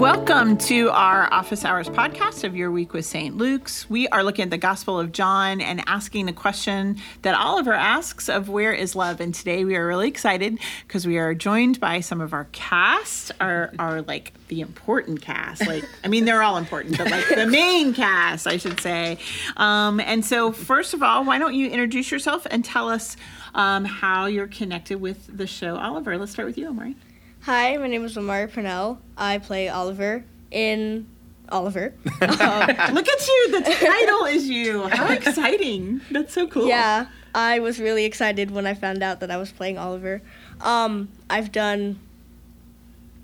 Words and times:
Welcome 0.00 0.56
to 0.56 0.88
our 0.88 1.30
Office 1.30 1.62
Hours 1.62 1.90
podcast 1.90 2.42
of 2.44 2.56
Your 2.56 2.70
Week 2.70 2.94
with 2.94 3.04
St. 3.04 3.36
Luke's. 3.36 3.88
We 3.90 4.08
are 4.08 4.24
looking 4.24 4.44
at 4.44 4.50
the 4.50 4.56
Gospel 4.56 4.98
of 4.98 5.12
John 5.12 5.60
and 5.60 5.84
asking 5.86 6.24
the 6.24 6.32
question 6.32 6.96
that 7.20 7.34
Oliver 7.34 7.74
asks 7.74 8.30
of 8.30 8.48
where 8.48 8.72
is 8.72 8.96
love? 8.96 9.20
And 9.20 9.34
today 9.34 9.62
we 9.62 9.76
are 9.76 9.86
really 9.86 10.08
excited 10.08 10.58
because 10.88 11.06
we 11.06 11.18
are 11.18 11.34
joined 11.34 11.80
by 11.80 12.00
some 12.00 12.22
of 12.22 12.32
our 12.32 12.46
cast, 12.52 13.32
our, 13.40 13.74
our 13.78 14.00
like 14.00 14.32
the 14.48 14.62
important 14.62 15.20
cast. 15.20 15.66
Like, 15.66 15.84
I 16.02 16.08
mean, 16.08 16.24
they're 16.24 16.42
all 16.42 16.56
important, 16.56 16.96
but 16.96 17.10
like 17.10 17.28
the 17.28 17.46
main 17.46 17.92
cast, 17.92 18.46
I 18.46 18.56
should 18.56 18.80
say. 18.80 19.18
Um, 19.58 20.00
and 20.00 20.24
so, 20.24 20.50
first 20.50 20.94
of 20.94 21.02
all, 21.02 21.26
why 21.26 21.38
don't 21.38 21.54
you 21.54 21.68
introduce 21.68 22.10
yourself 22.10 22.46
and 22.50 22.64
tell 22.64 22.88
us 22.88 23.18
um, 23.54 23.84
how 23.84 24.24
you're 24.24 24.46
connected 24.46 24.98
with 24.98 25.36
the 25.36 25.46
show? 25.46 25.76
Oliver, 25.76 26.16
let's 26.16 26.32
start 26.32 26.46
with 26.46 26.56
you, 26.56 26.68
Omari. 26.68 26.96
Hi, 27.42 27.76
my 27.76 27.86
name 27.86 28.04
is 28.04 28.16
Omari 28.18 28.48
Purnell. 28.48 28.98
I 29.16 29.38
play 29.38 29.68
Oliver 29.68 30.24
in 30.50 31.06
Oliver. 31.50 31.94
Um, 32.22 32.94
Look 32.94 33.08
at 33.08 33.26
you. 33.28 33.50
The 33.52 33.76
title 33.80 34.24
is 34.26 34.48
you. 34.48 34.86
How 34.88 35.06
exciting. 35.12 36.00
That's 36.10 36.32
so 36.34 36.46
cool. 36.46 36.66
yeah, 36.68 37.06
I 37.34 37.58
was 37.60 37.80
really 37.80 38.04
excited 38.04 38.50
when 38.50 38.66
I 38.66 38.74
found 38.74 39.02
out 39.02 39.20
that 39.20 39.30
I 39.30 39.36
was 39.36 39.50
playing 39.50 39.78
Oliver. 39.78 40.20
Um, 40.60 41.08
I've 41.30 41.50
done 41.50 41.98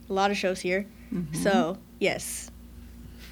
a 0.09 0.13
lot 0.13 0.31
of 0.31 0.37
shows 0.37 0.61
here, 0.61 0.87
so 1.33 1.79
yes. 2.01 2.51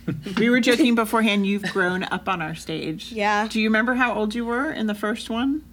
We 0.37 0.51
were 0.51 0.61
joking 0.61 0.95
beforehand. 0.95 1.47
You've 1.47 1.63
grown 1.73 2.03
up 2.05 2.29
on 2.29 2.43
our 2.43 2.55
stage. 2.55 3.11
Yeah. 3.11 3.49
Do 3.49 3.59
you 3.61 3.69
remember 3.69 3.95
how 3.95 4.13
old 4.15 4.35
you 4.35 4.45
were 4.45 4.71
in 4.71 4.87
the 4.87 4.95
first 4.95 5.31
one? 5.31 5.65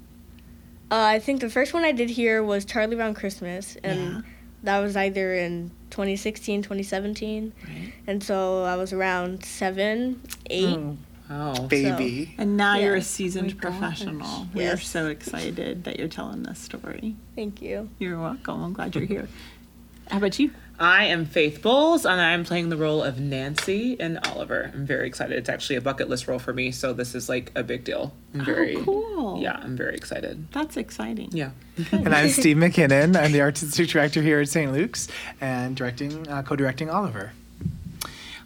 Uh, 0.90 0.96
I 1.04 1.20
think 1.20 1.42
the 1.42 1.50
first 1.50 1.74
one 1.74 1.84
I 1.84 1.92
did 1.92 2.10
here 2.10 2.42
was 2.42 2.64
Charlie 2.64 2.96
Brown 2.96 3.14
Christmas, 3.14 3.76
and 3.84 4.00
Yeah. 4.00 4.22
That 4.64 4.80
was 4.80 4.96
either 4.96 5.34
in 5.34 5.72
2016, 5.92 6.62
2017. 6.64 7.54
Right. 7.64 7.94
And 8.08 8.24
so 8.24 8.64
I 8.64 8.76
was 8.76 8.94
around 8.94 9.44
seven, 9.46 10.22
eight. 10.50 10.78
Oh, 10.78 10.98
wow. 11.30 11.68
baby. 11.68 12.36
And 12.38 12.58
now 12.58 12.76
you're 12.78 12.96
a 12.96 13.02
seasoned 13.02 13.52
Oh 13.52 13.56
my 13.56 13.62
gosh. 13.62 13.80
professional. 13.80 14.48
We 14.54 14.66
are 14.66 14.78
so 14.78 15.08
excited 15.08 15.86
that 15.86 15.98
you're 15.98 16.08
telling 16.10 16.44
this 16.44 16.60
story. 16.60 17.16
Thank 17.36 17.62
you. 17.62 17.90
You're 18.00 18.20
welcome. 18.20 18.64
I'm 18.64 18.74
glad 18.74 18.96
you're 18.96 19.06
here. 19.06 19.30
How 20.12 20.18
about 20.18 20.38
you? 20.40 20.52
I 20.78 21.06
am 21.06 21.26
Faith 21.26 21.62
Bowles, 21.62 22.06
and 22.06 22.20
I'm 22.20 22.44
playing 22.44 22.68
the 22.68 22.76
role 22.76 23.02
of 23.02 23.18
Nancy 23.18 23.96
and 23.98 24.20
Oliver. 24.28 24.70
I'm 24.74 24.86
very 24.86 25.08
excited. 25.08 25.38
It's 25.38 25.48
actually 25.48 25.78
a 25.78 25.82
bucket 25.82 26.10
list 26.10 26.28
role 26.28 26.38
for 26.38 26.52
me, 26.52 26.72
so 26.72 26.92
this 26.92 27.16
is 27.16 27.30
like 27.30 27.50
a 27.56 27.64
big 27.64 27.86
deal. 27.86 28.14
I'm 28.34 28.44
very 28.44 28.76
oh, 28.76 28.84
cool. 28.84 29.42
Yeah, 29.42 29.58
I'm 29.64 29.78
very 29.78 29.96
excited. 29.96 30.52
That's 30.52 30.76
exciting. 30.76 31.30
Yeah. 31.32 31.52
And 31.94 32.14
I'm 32.14 32.28
Steve 32.30 32.58
McKinnon. 32.58 33.16
I'm 33.16 33.32
the 33.32 33.40
artistic 33.40 33.88
director 33.88 34.22
here 34.22 34.42
at 34.42 34.50
St. 34.50 34.74
Luke's 34.74 35.08
and 35.40 35.78
directing, 35.78 36.28
uh, 36.28 36.42
co-directing 36.42 36.90
Oliver. 36.90 37.32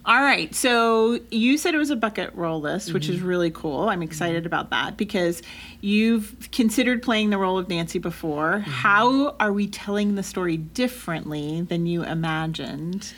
All 0.05 0.21
right. 0.21 0.53
So 0.53 1.19
you 1.31 1.57
said 1.57 1.73
it 1.73 1.79
was 1.79 1.89
a 1.89 1.95
bucket 1.95 2.31
roll 2.35 2.61
list, 2.61 2.93
which 2.93 3.09
is 3.09 3.17
mm-hmm. 3.17 3.27
really 3.27 3.51
cool. 3.51 3.89
I'm 3.89 4.03
excited 4.03 4.39
mm-hmm. 4.39 4.47
about 4.47 4.69
that 4.69 4.97
because 4.97 5.41
you've 5.81 6.49
considered 6.51 7.01
playing 7.01 7.31
the 7.31 7.39
role 7.39 7.57
of 7.57 7.67
Nancy 7.69 7.97
before. 7.97 8.59
Mm-hmm. 8.59 8.69
How 8.69 9.35
are 9.39 9.51
we 9.51 9.67
telling 9.67 10.13
the 10.13 10.21
story 10.21 10.57
differently 10.57 11.63
than 11.63 11.87
you 11.87 12.03
imagined? 12.03 13.13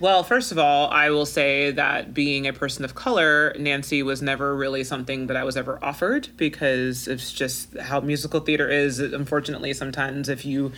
Well, 0.00 0.22
first 0.22 0.50
of 0.50 0.56
all, 0.56 0.88
I 0.88 1.10
will 1.10 1.26
say 1.26 1.72
that 1.72 2.14
being 2.14 2.46
a 2.46 2.54
person 2.54 2.86
of 2.86 2.94
color, 2.94 3.54
Nancy 3.58 4.02
was 4.02 4.22
never 4.22 4.56
really 4.56 4.82
something 4.82 5.26
that 5.26 5.36
I 5.36 5.44
was 5.44 5.58
ever 5.58 5.78
offered 5.84 6.30
because 6.38 7.06
it's 7.06 7.30
just 7.30 7.76
how 7.76 8.00
musical 8.00 8.40
theater 8.40 8.66
is. 8.66 8.98
Unfortunately, 8.98 9.74
sometimes 9.74 10.30
if 10.30 10.46
you, 10.46 10.72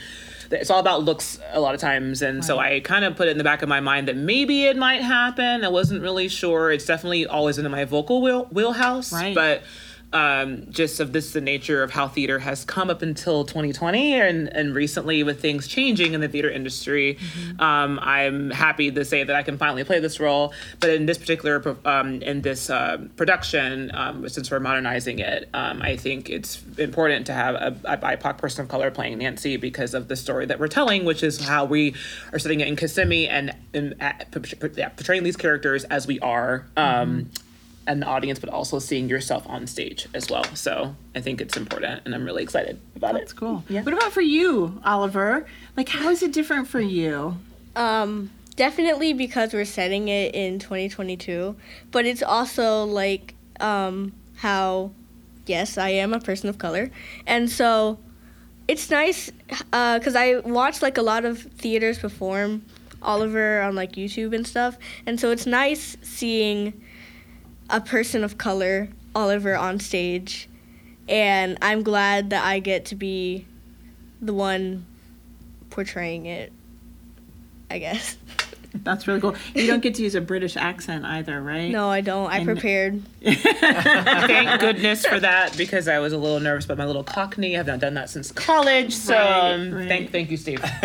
it's 0.52 0.70
all 0.70 0.80
about 0.80 1.02
looks 1.02 1.38
a 1.52 1.60
lot 1.60 1.74
of 1.74 1.80
times. 1.80 2.22
And 2.22 2.44
so 2.44 2.58
I 2.58 2.80
kind 2.80 3.04
of 3.04 3.16
put 3.16 3.28
it 3.28 3.32
in 3.32 3.38
the 3.38 3.44
back 3.44 3.62
of 3.62 3.68
my 3.68 3.80
mind 3.80 4.08
that 4.08 4.16
maybe 4.16 4.64
it 4.64 4.76
might 4.76 5.02
happen. 5.02 5.64
I 5.64 5.68
wasn't 5.68 6.02
really 6.02 6.28
sure. 6.28 6.70
It's 6.70 6.84
definitely 6.84 7.26
always 7.26 7.58
in 7.58 7.70
my 7.70 7.84
vocal 7.84 8.22
wheel, 8.22 8.46
wheelhouse. 8.50 9.12
Right. 9.12 9.34
But 9.34 9.62
um, 10.12 10.66
just 10.70 11.00
of 11.00 11.12
this 11.12 11.32
the 11.32 11.40
nature 11.40 11.82
of 11.82 11.90
how 11.90 12.08
theater 12.08 12.38
has 12.38 12.64
come 12.64 12.90
up 12.90 13.02
until 13.02 13.44
2020 13.44 14.14
and, 14.14 14.48
and 14.48 14.74
recently 14.74 15.22
with 15.22 15.40
things 15.40 15.66
changing 15.66 16.14
in 16.14 16.20
the 16.20 16.28
theater 16.28 16.50
industry. 16.50 17.18
Um, 17.58 17.98
i'm 18.02 18.50
happy 18.50 18.90
to 18.90 19.04
say 19.04 19.24
that 19.24 19.34
i 19.34 19.42
can 19.42 19.58
finally 19.58 19.84
play 19.84 20.00
this 20.00 20.20
role 20.20 20.52
but 20.80 20.90
in 20.90 21.06
this 21.06 21.18
particular 21.18 21.76
um, 21.84 22.22
in 22.22 22.42
this 22.42 22.70
uh, 22.70 22.98
production 23.16 23.90
um, 23.94 24.28
since 24.28 24.50
we're 24.50 24.60
modernizing 24.60 25.18
it 25.18 25.48
um, 25.54 25.82
i 25.82 25.96
think 25.96 26.30
it's 26.30 26.62
important 26.78 27.26
to 27.26 27.32
have 27.32 27.54
a, 27.54 27.76
a 27.84 27.96
bipoc 27.96 28.38
person 28.38 28.62
of 28.62 28.68
color 28.68 28.90
playing 28.90 29.18
nancy 29.18 29.56
because 29.56 29.94
of 29.94 30.08
the 30.08 30.16
story 30.16 30.46
that 30.46 30.58
we're 30.58 30.68
telling 30.68 31.04
which 31.04 31.22
is 31.22 31.44
how 31.46 31.64
we 31.64 31.94
are 32.32 32.38
setting 32.38 32.60
it 32.60 32.68
in 32.68 32.76
kissimmee 32.76 33.28
and, 33.28 33.54
and 33.74 33.94
uh, 34.00 34.12
yeah, 34.76 34.88
portraying 34.90 35.22
these 35.22 35.36
characters 35.36 35.84
as 35.84 36.06
we 36.06 36.18
are. 36.20 36.66
Um, 36.76 37.30
and 37.86 38.02
the 38.02 38.06
audience, 38.06 38.38
but 38.38 38.48
also 38.48 38.78
seeing 38.78 39.08
yourself 39.08 39.44
on 39.48 39.66
stage 39.66 40.08
as 40.14 40.30
well. 40.30 40.44
So 40.54 40.94
I 41.14 41.20
think 41.20 41.40
it's 41.40 41.56
important, 41.56 42.02
and 42.04 42.14
I'm 42.14 42.24
really 42.24 42.42
excited 42.42 42.80
about 42.94 43.14
That's 43.14 43.16
it. 43.16 43.20
That's 43.20 43.32
cool. 43.32 43.64
Yeah. 43.68 43.82
What 43.82 43.94
about 43.94 44.12
for 44.12 44.20
you, 44.20 44.80
Oliver? 44.84 45.46
Like, 45.76 45.88
how 45.88 46.10
is 46.10 46.22
it 46.22 46.32
different 46.32 46.68
for 46.68 46.80
you? 46.80 47.36
Um, 47.74 48.30
definitely 48.56 49.12
because 49.12 49.52
we're 49.52 49.64
setting 49.64 50.08
it 50.08 50.34
in 50.34 50.58
2022, 50.58 51.56
but 51.90 52.06
it's 52.06 52.22
also 52.22 52.84
like 52.84 53.34
um, 53.60 54.12
how, 54.36 54.92
yes, 55.46 55.78
I 55.78 55.90
am 55.90 56.12
a 56.12 56.20
person 56.20 56.48
of 56.48 56.58
color, 56.58 56.90
and 57.26 57.50
so 57.50 57.98
it's 58.68 58.90
nice 58.90 59.30
because 59.48 60.14
I 60.14 60.38
watch 60.40 60.82
like 60.82 60.98
a 60.98 61.02
lot 61.02 61.24
of 61.24 61.40
theaters 61.40 61.98
perform 61.98 62.64
Oliver 63.02 63.60
on 63.60 63.74
like 63.74 63.92
YouTube 63.92 64.34
and 64.34 64.46
stuff, 64.46 64.76
and 65.06 65.18
so 65.18 65.30
it's 65.30 65.46
nice 65.46 65.96
seeing 66.02 66.80
a 67.72 67.80
person 67.80 68.22
of 68.22 68.38
color 68.38 68.88
Oliver 69.14 69.56
on 69.56 69.80
stage, 69.80 70.48
and 71.08 71.58
I'm 71.60 71.82
glad 71.82 72.30
that 72.30 72.44
I 72.44 72.60
get 72.60 72.84
to 72.86 72.94
be 72.94 73.46
the 74.20 74.34
one 74.34 74.86
portraying 75.70 76.26
it. 76.26 76.52
I 77.70 77.78
guess. 77.78 78.16
That's 78.74 79.06
really 79.06 79.20
cool. 79.20 79.34
You 79.54 79.66
don't 79.66 79.82
get 79.82 79.94
to 79.96 80.02
use 80.02 80.14
a 80.14 80.20
British 80.20 80.56
accent 80.56 81.04
either, 81.04 81.42
right? 81.42 81.70
No, 81.70 81.88
I 81.90 82.00
don't. 82.00 82.30
I 82.30 82.38
And- 82.38 82.46
prepared. 82.46 83.02
Thank 83.22 84.60
goodness 84.60 85.04
for 85.06 85.20
that 85.20 85.56
because 85.56 85.88
I 85.88 85.98
was 85.98 86.12
a 86.12 86.18
little 86.18 86.40
nervous 86.40 86.64
about 86.64 86.78
my 86.78 86.86
little 86.86 87.04
Cockney. 87.04 87.58
I've 87.58 87.66
not 87.66 87.80
done 87.80 87.94
that 87.94 88.10
since 88.10 88.32
college. 88.32 88.94
So 88.94 89.14
Right, 89.14 89.52
um, 89.54 89.74
right. 89.74 89.88
thank 89.88 90.10
thank 90.10 90.30
you, 90.30 90.36
Steve. 90.36 90.60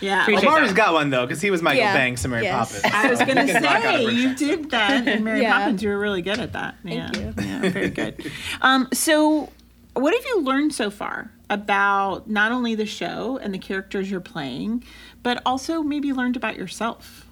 Yeah. 0.00 0.22
Appreciate 0.22 0.44
Omari's 0.48 0.68
that. 0.70 0.76
got 0.76 0.92
one 0.94 1.10
though, 1.10 1.26
because 1.26 1.40
he 1.42 1.50
was 1.50 1.62
Michael 1.62 1.80
Yeah. 1.82 1.94
Banks 1.94 2.24
and 2.24 2.30
Mary 2.32 2.44
Yes. 2.44 2.80
Poppins. 2.82 2.94
I 2.94 3.10
was 3.10 3.18
gonna 3.20 3.44
He 3.44 3.52
can 3.52 3.62
knock 3.62 3.84
out 3.84 3.94
a 4.00 4.06
say 4.06 4.12
you 4.14 4.34
did 4.34 4.70
that 4.70 5.06
in 5.06 5.24
Mary 5.24 5.42
Yeah. 5.42 5.58
Poppins. 5.58 5.82
You 5.82 5.90
were 5.90 5.98
really 5.98 6.22
good 6.22 6.38
at 6.38 6.52
that. 6.52 6.76
Thank 6.82 6.94
yeah. 7.16 7.20
you. 7.20 7.34
Yeah, 7.38 7.70
very 7.70 7.90
good. 7.90 8.30
Um, 8.62 8.88
so, 8.92 9.50
what 9.94 10.14
have 10.14 10.24
you 10.26 10.40
learned 10.42 10.74
so 10.74 10.90
far 10.90 11.30
about 11.50 12.28
not 12.28 12.52
only 12.52 12.74
the 12.74 12.86
show 12.86 13.38
and 13.42 13.52
the 13.54 13.58
characters 13.58 14.10
you're 14.10 14.20
playing, 14.20 14.84
but 15.22 15.42
also 15.44 15.82
maybe 15.82 16.12
learned 16.12 16.36
about 16.36 16.56
yourself 16.56 17.26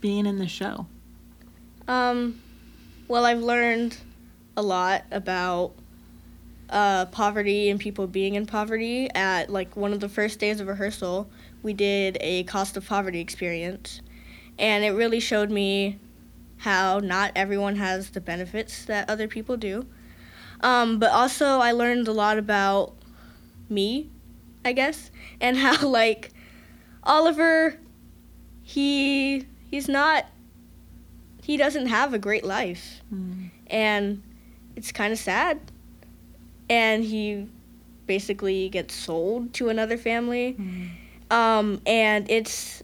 being 0.00 0.26
in 0.26 0.38
the 0.38 0.48
show? 0.48 0.86
Um, 1.86 2.40
well, 3.08 3.24
I've 3.24 3.40
learned 3.40 3.96
a 4.56 4.62
lot 4.62 5.04
about 5.10 5.72
uh, 6.70 7.06
poverty 7.06 7.70
and 7.70 7.80
people 7.80 8.06
being 8.06 8.34
in 8.34 8.46
poverty. 8.46 9.10
At 9.14 9.50
like 9.50 9.76
one 9.76 9.92
of 9.92 10.00
the 10.00 10.08
first 10.08 10.38
days 10.38 10.60
of 10.60 10.68
rehearsal, 10.68 11.30
we 11.62 11.72
did 11.72 12.18
a 12.20 12.44
cost 12.44 12.76
of 12.76 12.86
poverty 12.86 13.20
experience, 13.20 14.00
and 14.58 14.84
it 14.84 14.90
really 14.90 15.20
showed 15.20 15.50
me 15.50 15.98
how 16.58 16.98
not 16.98 17.32
everyone 17.36 17.76
has 17.76 18.10
the 18.10 18.20
benefits 18.20 18.84
that 18.86 19.08
other 19.08 19.28
people 19.28 19.56
do. 19.56 19.86
Um, 20.60 20.98
but 20.98 21.12
also, 21.12 21.58
I 21.60 21.72
learned 21.72 22.08
a 22.08 22.12
lot 22.12 22.36
about 22.36 22.94
me, 23.68 24.10
I 24.64 24.72
guess, 24.72 25.10
and 25.40 25.56
how 25.58 25.86
like 25.86 26.32
Oliver, 27.02 27.78
he 28.62 29.46
he's 29.70 29.88
not 29.88 30.26
he 31.42 31.56
doesn't 31.56 31.86
have 31.86 32.12
a 32.12 32.18
great 32.18 32.44
life. 32.44 33.00
And 33.68 34.22
it's 34.76 34.92
kind 34.92 35.12
of 35.12 35.18
sad. 35.18 35.58
And 36.68 37.02
he 37.02 37.48
basically 38.06 38.68
gets 38.68 38.94
sold 38.94 39.54
to 39.54 39.70
another 39.70 39.96
family. 39.96 40.56
Um, 41.30 41.80
and 41.86 42.30
it's 42.30 42.82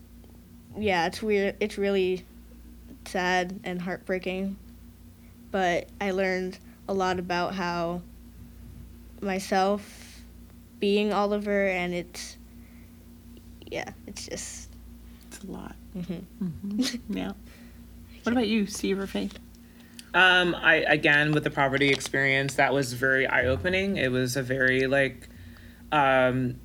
yeah 0.77 1.07
it's 1.07 1.23
weird 1.23 1.57
it's 1.61 1.79
really 1.79 2.25
sad 3.07 3.61
and 3.65 3.81
heartbreaking. 3.81 4.57
But 5.51 5.89
i 6.01 6.11
learned 6.11 6.59
a 6.89 6.95
lot 6.95 7.19
about 7.19 7.55
how 7.55 8.01
myself 9.21 10.21
being 10.81 11.13
oliver 11.13 11.67
and 11.69 11.95
it's 11.95 12.37
yeah 13.75 13.91
it's 14.07 14.27
just 14.27 14.71
It's 15.27 15.43
a 15.43 15.47
lot. 15.51 15.75
Mm-hmm. 15.97 16.45
Mm-hmm. 16.45 17.13
yeah. 17.17 17.33
What 18.23 18.33
about 18.33 18.47
you, 18.47 18.67
Steve 18.67 18.99
or 18.99 19.07
Faith? 19.07 19.39
Um, 20.15 20.55
I 20.55 20.77
again 20.77 21.33
with 21.33 21.43
the 21.43 21.51
poverty 21.51 21.89
experience, 21.91 22.55
that 22.55 22.73
was 22.73 22.93
very 22.93 23.27
eye 23.27 23.47
opening. 23.47 23.97
It 23.97 24.13
was 24.13 24.37
a 24.37 24.43
very 24.43 24.87
like, 24.87 25.29
um, 25.91 26.61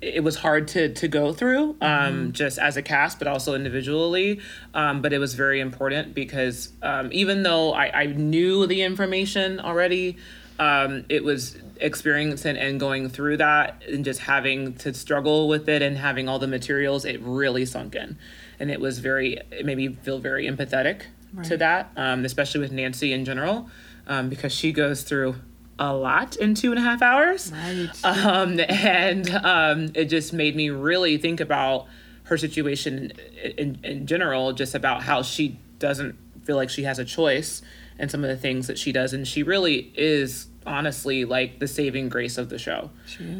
it 0.00 0.24
was 0.24 0.36
hard 0.36 0.68
to 0.68 0.92
to 0.94 1.06
go 1.08 1.32
through 1.34 1.76
um, 1.80 2.32
just 2.32 2.58
as 2.58 2.76
a 2.76 2.82
cast 2.82 3.18
but 3.18 3.28
also 3.28 3.54
individually 3.54 4.40
um, 4.74 5.00
but 5.00 5.12
it 5.12 5.18
was 5.18 5.34
very 5.34 5.60
important 5.60 6.14
because 6.14 6.72
um, 6.82 7.08
even 7.12 7.42
though 7.42 7.72
I, 7.72 8.02
I 8.02 8.06
knew 8.06 8.66
the 8.66 8.82
information 8.82 9.60
already 9.60 10.18
um, 10.58 11.04
it 11.08 11.24
was 11.24 11.56
experiencing 11.80 12.56
and 12.56 12.78
going 12.78 13.08
through 13.08 13.38
that 13.38 13.82
and 13.88 14.04
just 14.04 14.20
having 14.20 14.74
to 14.74 14.94
struggle 14.94 15.48
with 15.48 15.68
it 15.68 15.82
and 15.82 15.98
having 15.98 16.28
all 16.28 16.38
the 16.38 16.46
materials 16.46 17.04
it 17.04 17.20
really 17.22 17.66
sunk 17.66 17.94
in. 17.94 18.16
And 18.60 18.70
it 18.70 18.80
was 18.80 19.00
very 19.00 19.40
it 19.50 19.66
made 19.66 19.76
me 19.76 19.88
feel 19.88 20.18
very 20.18 20.46
empathetic 20.46 21.02
to 21.42 21.56
that 21.56 21.90
um, 21.96 22.24
especially 22.24 22.60
with 22.60 22.70
nancy 22.70 23.12
in 23.12 23.24
general 23.24 23.68
um, 24.06 24.28
because 24.28 24.52
she 24.52 24.72
goes 24.72 25.02
through 25.02 25.34
a 25.78 25.92
lot 25.92 26.36
in 26.36 26.54
two 26.54 26.70
and 26.70 26.78
a 26.78 26.82
half 26.82 27.02
hours. 27.02 27.52
Right. 27.52 27.90
um, 28.04 28.60
and 28.68 29.28
um, 29.30 29.90
it 29.94 30.04
just 30.04 30.32
made 30.32 30.54
me 30.54 30.70
really 30.70 31.18
think 31.18 31.40
about 31.40 31.86
her 32.24 32.38
situation 32.38 33.12
in, 33.42 33.52
in, 33.58 33.78
in 33.84 34.06
general, 34.06 34.52
just 34.52 34.74
about 34.74 35.02
how 35.02 35.22
she 35.22 35.58
doesn't 35.78 36.16
feel 36.44 36.56
like 36.56 36.70
she 36.70 36.84
has 36.84 36.98
a 36.98 37.04
choice 37.04 37.62
and 37.98 38.10
some 38.10 38.24
of 38.24 38.30
the 38.30 38.36
things 38.36 38.66
that 38.66 38.78
she 38.78 38.92
does. 38.92 39.12
And 39.12 39.26
she 39.26 39.42
really 39.42 39.92
is 39.96 40.46
honestly 40.66 41.24
like 41.24 41.58
the 41.58 41.68
saving 41.68 42.08
grace 42.08 42.38
of 42.38 42.48
the 42.48 42.58
show. 42.58 42.90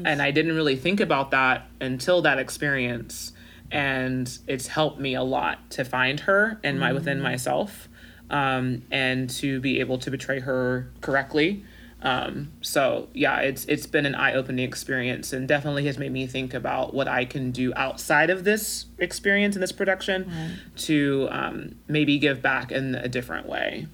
And 0.06 0.20
I 0.22 0.30
didn't 0.30 0.54
really 0.54 0.76
think 0.76 1.00
about 1.00 1.30
that 1.30 1.66
until 1.80 2.22
that 2.22 2.38
experience. 2.38 3.32
And 3.70 4.38
it's 4.46 4.68
helped 4.68 5.00
me 5.00 5.14
a 5.14 5.22
lot 5.22 5.70
to 5.70 5.84
find 5.84 6.20
her 6.20 6.60
and 6.62 6.78
my 6.78 6.92
within 6.92 7.20
myself 7.20 7.88
um, 8.30 8.82
and 8.90 9.28
to 9.30 9.60
be 9.60 9.80
able 9.80 9.98
to 9.98 10.10
betray 10.10 10.40
her 10.40 10.92
correctly. 11.00 11.64
Um, 12.02 12.52
so 12.60 13.08
yeah, 13.14 13.38
it's 13.40 13.64
it's 13.64 13.86
been 13.86 14.04
an 14.04 14.14
eye-opening 14.14 14.64
experience 14.64 15.32
and 15.32 15.48
definitely 15.48 15.86
has 15.86 15.96
made 15.98 16.12
me 16.12 16.26
think 16.26 16.52
about 16.52 16.92
what 16.92 17.08
I 17.08 17.24
can 17.24 17.50
do 17.50 17.72
outside 17.74 18.28
of 18.28 18.44
this 18.44 18.84
experience 18.98 19.56
and 19.56 19.62
this 19.62 19.72
production 19.72 20.30
to 20.76 21.28
um, 21.30 21.76
maybe 21.88 22.18
give 22.18 22.42
back 22.42 22.70
in 22.70 22.94
a 22.94 23.08
different 23.08 23.48
way. 23.48 23.86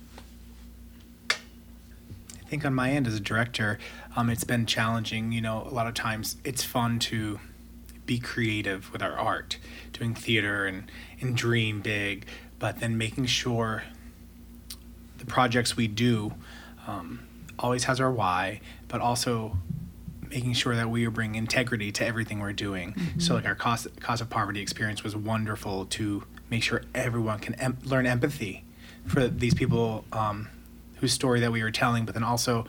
I 2.50 2.54
think 2.58 2.64
on 2.64 2.74
my 2.74 2.90
end 2.90 3.06
as 3.06 3.14
a 3.14 3.20
director, 3.20 3.78
um, 4.16 4.28
it's 4.28 4.42
been 4.42 4.66
challenging. 4.66 5.30
You 5.30 5.40
know, 5.40 5.68
a 5.70 5.72
lot 5.72 5.86
of 5.86 5.94
times 5.94 6.36
it's 6.42 6.64
fun 6.64 6.98
to 6.98 7.38
be 8.06 8.18
creative 8.18 8.92
with 8.92 9.04
our 9.04 9.16
art, 9.16 9.56
doing 9.92 10.16
theater 10.16 10.66
and, 10.66 10.90
and 11.20 11.36
dream 11.36 11.80
big, 11.80 12.26
but 12.58 12.80
then 12.80 12.98
making 12.98 13.26
sure 13.26 13.84
the 15.18 15.26
projects 15.26 15.76
we 15.76 15.86
do 15.86 16.34
um, 16.88 17.20
always 17.56 17.84
has 17.84 18.00
our 18.00 18.10
why, 18.10 18.60
but 18.88 19.00
also 19.00 19.56
making 20.28 20.54
sure 20.54 20.74
that 20.74 20.90
we 20.90 21.06
are 21.06 21.10
bringing 21.12 21.36
integrity 21.36 21.92
to 21.92 22.04
everything 22.04 22.40
we're 22.40 22.52
doing. 22.52 22.96
So, 23.18 23.34
like 23.34 23.46
our 23.46 23.54
cost 23.54 23.86
cost 24.00 24.22
of 24.22 24.28
poverty 24.28 24.60
experience 24.60 25.04
was 25.04 25.14
wonderful 25.14 25.84
to 25.84 26.24
make 26.50 26.64
sure 26.64 26.82
everyone 26.96 27.38
can 27.38 27.54
em- 27.60 27.78
learn 27.84 28.06
empathy 28.06 28.64
for 29.06 29.28
these 29.28 29.54
people 29.54 30.04
um, 30.10 30.48
whose 31.00 31.12
story 31.12 31.40
that 31.40 31.52
we 31.52 31.62
were 31.62 31.70
telling, 31.70 32.04
but 32.04 32.14
then 32.14 32.24
also. 32.24 32.66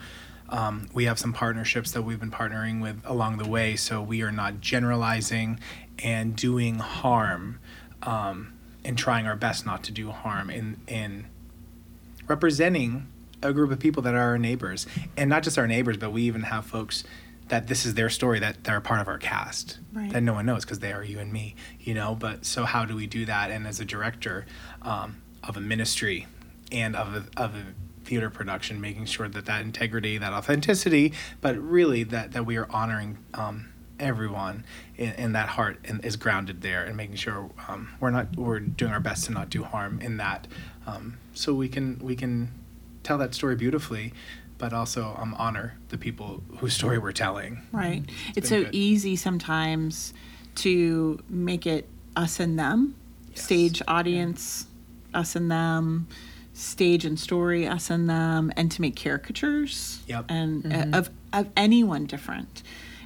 Um, 0.48 0.88
we 0.92 1.06
have 1.06 1.18
some 1.18 1.32
partnerships 1.32 1.92
that 1.92 2.02
we've 2.02 2.20
been 2.20 2.30
partnering 2.30 2.82
with 2.82 3.00
along 3.06 3.38
the 3.38 3.48
way, 3.48 3.74
so 3.74 4.02
we 4.02 4.20
are 4.20 4.30
not 4.30 4.60
generalizing 4.60 5.58
and 6.02 6.36
doing 6.36 6.78
harm, 6.78 7.58
um, 8.02 8.52
and 8.84 8.98
trying 8.98 9.26
our 9.26 9.34
best 9.36 9.64
not 9.64 9.82
to 9.84 9.92
do 9.92 10.10
harm 10.10 10.50
in 10.50 10.76
in 10.86 11.24
representing 12.28 13.06
a 13.42 13.52
group 13.52 13.70
of 13.70 13.78
people 13.78 14.02
that 14.02 14.14
are 14.14 14.18
our 14.20 14.38
neighbors 14.38 14.86
and 15.16 15.28
not 15.30 15.42
just 15.42 15.58
our 15.58 15.66
neighbors 15.66 15.96
but 15.96 16.12
we 16.12 16.22
even 16.22 16.42
have 16.42 16.64
folks 16.64 17.02
that 17.48 17.66
this 17.66 17.84
is 17.84 17.94
their 17.94 18.08
story 18.08 18.38
that 18.38 18.62
they're 18.64 18.80
part 18.80 19.00
of 19.00 19.08
our 19.08 19.18
cast 19.18 19.78
Right. 19.92 20.10
that 20.12 20.22
no 20.22 20.32
one 20.34 20.46
knows 20.46 20.64
because 20.64 20.78
they 20.78 20.92
are 20.92 21.02
you 21.04 21.18
and 21.18 21.32
me 21.32 21.54
you 21.80 21.94
know 21.94 22.14
but 22.14 22.44
so 22.44 22.64
how 22.64 22.84
do 22.84 22.94
we 22.94 23.06
do 23.06 23.24
that 23.26 23.50
and 23.50 23.66
as 23.66 23.80
a 23.80 23.84
director 23.84 24.46
um, 24.82 25.20
of 25.42 25.56
a 25.56 25.60
ministry 25.60 26.26
and 26.70 26.94
of 26.94 27.14
a, 27.14 27.42
of 27.42 27.54
a 27.54 27.64
theater 28.12 28.28
production 28.28 28.78
making 28.78 29.06
sure 29.06 29.26
that 29.26 29.46
that 29.46 29.62
integrity 29.62 30.18
that 30.18 30.34
authenticity 30.34 31.14
but 31.40 31.56
really 31.56 32.02
that 32.02 32.32
that 32.32 32.44
we 32.44 32.58
are 32.58 32.70
honoring 32.70 33.16
um, 33.32 33.72
everyone 33.98 34.62
in, 34.98 35.12
in 35.14 35.32
that 35.32 35.48
heart 35.48 35.78
and 35.86 36.04
is 36.04 36.16
grounded 36.16 36.60
there 36.60 36.84
and 36.84 36.94
making 36.94 37.16
sure 37.16 37.50
um, 37.68 37.88
we're 38.00 38.10
not 38.10 38.36
we're 38.36 38.60
doing 38.60 38.92
our 38.92 39.00
best 39.00 39.24
to 39.24 39.32
not 39.32 39.48
do 39.48 39.62
harm 39.62 39.98
in 40.02 40.18
that 40.18 40.46
um, 40.86 41.16
so 41.32 41.54
we 41.54 41.70
can 41.70 41.98
we 42.02 42.14
can 42.14 42.50
tell 43.02 43.16
that 43.16 43.34
story 43.34 43.56
beautifully 43.56 44.12
but 44.58 44.74
also 44.74 45.16
um, 45.18 45.34
honor 45.38 45.78
the 45.88 45.96
people 45.96 46.42
whose 46.58 46.74
story 46.74 46.98
we're 46.98 47.12
telling 47.12 47.62
Right. 47.72 48.04
It's, 48.36 48.50
been 48.50 48.58
so 48.58 48.64
good. 48.64 48.74
easy 48.74 49.16
sometimes 49.16 50.12
to 50.56 51.18
make 51.30 51.66
it 51.66 51.88
us 52.14 52.38
and 52.40 52.58
them, 52.58 52.94
Yes. 53.30 53.42
stage 53.44 53.80
audience, 53.88 54.66
us 55.14 55.34
and 55.34 55.50
them, 55.50 56.06
stage 56.54 57.04
and 57.04 57.18
story, 57.18 57.66
us 57.66 57.90
and 57.90 58.08
them, 58.08 58.52
and 58.56 58.70
to 58.72 58.80
make 58.80 58.96
caricatures 58.96 60.00
Yep. 60.06 60.26
and 60.28 60.72
uh, 60.94 60.98
of 60.98 61.10
of 61.32 61.48
anyone 61.56 62.04
different. 62.06 62.62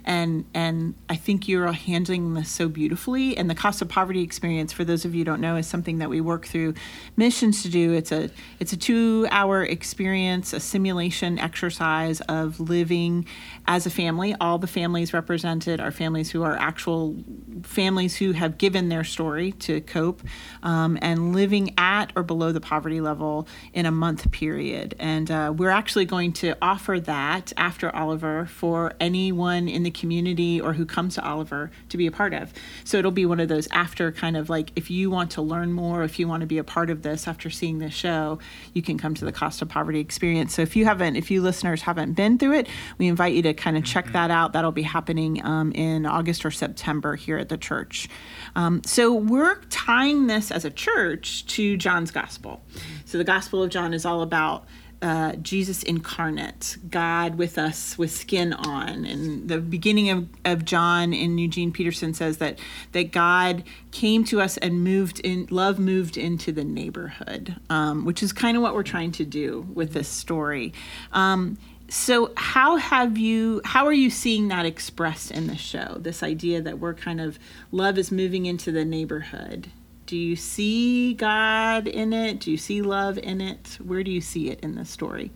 And 0.06 0.44
and 0.54 0.94
I 1.08 1.16
think 1.16 1.48
you're 1.48 1.70
handling 1.72 2.34
this 2.34 2.48
so 2.48 2.68
beautifully. 2.68 3.36
And 3.36 3.50
the 3.50 3.54
cost 3.54 3.82
of 3.82 3.88
poverty 3.88 4.22
experience, 4.22 4.72
for 4.72 4.84
those 4.84 5.04
of 5.04 5.14
you 5.14 5.20
who 5.20 5.24
don't 5.24 5.40
know, 5.40 5.56
is 5.56 5.66
something 5.66 5.98
that 5.98 6.08
we 6.08 6.20
work 6.20 6.46
through 6.46 6.74
missions 7.16 7.62
to 7.64 7.68
do. 7.68 7.92
It's 7.92 8.12
a 8.12 8.30
it's 8.60 8.72
a 8.72 8.76
two 8.76 9.26
hour 9.30 9.64
experience, 9.64 10.52
a 10.52 10.60
simulation 10.60 11.38
exercise 11.38 12.20
of 12.22 12.60
living 12.60 13.26
as 13.66 13.86
a 13.86 13.90
family. 13.90 14.34
All 14.40 14.58
the 14.58 14.66
families 14.66 15.12
represented 15.12 15.80
are 15.80 15.90
families 15.90 16.30
who 16.30 16.42
are 16.44 16.56
actual 16.56 17.16
families 17.62 18.16
who 18.16 18.32
have 18.32 18.58
given 18.58 18.88
their 18.88 19.04
story 19.04 19.52
to 19.52 19.80
cope 19.80 20.22
um, 20.62 20.98
and 21.02 21.34
living 21.34 21.74
at 21.78 22.12
or 22.14 22.22
below 22.22 22.52
the 22.52 22.60
poverty 22.60 23.00
level 23.00 23.48
in 23.72 23.86
a 23.86 23.90
month 23.90 24.30
period. 24.30 24.94
And 24.98 25.30
uh, 25.30 25.52
we're 25.56 25.70
actually 25.70 26.04
going 26.04 26.32
to 26.34 26.54
offer 26.62 27.00
that 27.00 27.52
after 27.56 27.94
Oliver 27.94 28.46
for 28.46 28.94
anyone 29.00 29.68
in 29.68 29.82
the 29.82 29.90
community 29.96 30.60
or 30.60 30.74
who 30.74 30.86
comes 30.86 31.14
to 31.14 31.24
Oliver 31.24 31.70
to 31.88 31.96
be 31.96 32.06
a 32.06 32.12
part 32.12 32.34
of. 32.34 32.52
So 32.84 32.98
it'll 32.98 33.10
be 33.10 33.26
one 33.26 33.40
of 33.40 33.48
those 33.48 33.66
after 33.72 34.12
kind 34.12 34.36
of 34.36 34.48
like 34.48 34.70
if 34.76 34.90
you 34.90 35.10
want 35.10 35.30
to 35.32 35.42
learn 35.42 35.72
more, 35.72 36.04
if 36.04 36.18
you 36.18 36.28
want 36.28 36.42
to 36.42 36.46
be 36.46 36.58
a 36.58 36.64
part 36.64 36.90
of 36.90 37.02
this 37.02 37.26
after 37.26 37.50
seeing 37.50 37.78
this 37.78 37.94
show, 37.94 38.38
you 38.72 38.82
can 38.82 38.98
come 38.98 39.14
to 39.14 39.24
the 39.24 39.32
cost 39.32 39.62
of 39.62 39.68
poverty 39.68 40.00
experience. 40.00 40.54
So 40.54 40.62
if 40.62 40.76
you 40.76 40.84
haven't, 40.84 41.16
if 41.16 41.30
you 41.30 41.42
listeners 41.42 41.82
haven't 41.82 42.12
been 42.12 42.38
through 42.38 42.54
it, 42.54 42.68
we 42.98 43.08
invite 43.08 43.34
you 43.34 43.42
to 43.42 43.54
kind 43.54 43.76
of 43.76 43.84
check 43.84 44.12
that 44.12 44.30
out. 44.30 44.52
That'll 44.52 44.72
be 44.72 44.82
happening 44.82 45.44
um, 45.44 45.72
in 45.72 46.06
August 46.06 46.44
or 46.44 46.50
September 46.50 47.16
here 47.16 47.38
at 47.38 47.48
the 47.48 47.58
church. 47.58 48.08
Um, 48.54 48.82
so 48.84 49.12
we're 49.12 49.56
tying 49.70 50.26
this 50.26 50.50
as 50.50 50.64
a 50.64 50.70
church 50.70 51.46
to 51.46 51.76
John's 51.76 52.10
gospel. 52.10 52.62
So 53.04 53.18
the 53.18 53.24
Gospel 53.24 53.62
of 53.62 53.70
John 53.70 53.94
is 53.94 54.04
all 54.04 54.22
about 54.22 54.66
uh, 55.02 55.32
Jesus 55.36 55.82
incarnate, 55.82 56.76
God 56.90 57.36
with 57.36 57.58
us 57.58 57.98
with 57.98 58.10
skin 58.10 58.52
on. 58.52 59.04
And 59.04 59.48
the 59.48 59.58
beginning 59.58 60.10
of, 60.10 60.28
of 60.44 60.64
John 60.64 61.12
in 61.12 61.38
Eugene 61.38 61.72
Peterson 61.72 62.14
says 62.14 62.38
that 62.38 62.58
that 62.92 63.12
God 63.12 63.62
came 63.90 64.24
to 64.24 64.40
us 64.40 64.56
and 64.56 64.82
moved 64.82 65.20
in 65.20 65.46
love 65.50 65.78
moved 65.78 66.16
into 66.16 66.50
the 66.52 66.64
neighborhood, 66.64 67.56
um, 67.68 68.04
which 68.04 68.22
is 68.22 68.32
kind 68.32 68.56
of 68.56 68.62
what 68.62 68.74
we're 68.74 68.82
trying 68.82 69.12
to 69.12 69.24
do 69.24 69.66
with 69.74 69.92
this 69.92 70.08
story. 70.08 70.72
Um, 71.12 71.58
so 71.88 72.32
how 72.36 72.76
have 72.76 73.16
you 73.16 73.60
how 73.64 73.86
are 73.86 73.92
you 73.92 74.10
seeing 74.10 74.48
that 74.48 74.66
expressed 74.66 75.30
in 75.30 75.46
the 75.46 75.56
show 75.56 75.98
this 76.00 76.22
idea 76.22 76.60
that 76.60 76.78
we're 76.78 76.94
kind 76.94 77.20
of 77.20 77.38
love 77.70 77.96
is 77.96 78.10
moving 78.10 78.46
into 78.46 78.72
the 78.72 78.84
neighborhood 78.84 79.70
do 80.06 80.16
you 80.16 80.36
see 80.36 81.14
god 81.14 81.86
in 81.88 82.12
it 82.12 82.38
do 82.40 82.50
you 82.50 82.56
see 82.56 82.80
love 82.82 83.18
in 83.18 83.40
it 83.40 83.76
where 83.84 84.02
do 84.02 84.10
you 84.10 84.20
see 84.20 84.48
it 84.50 84.60
in 84.60 84.74
the 84.74 84.84
story 84.84 85.30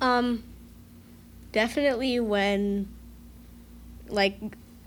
Um, 0.00 0.42
definitely 1.52 2.20
when, 2.20 2.86
like, 4.08 4.38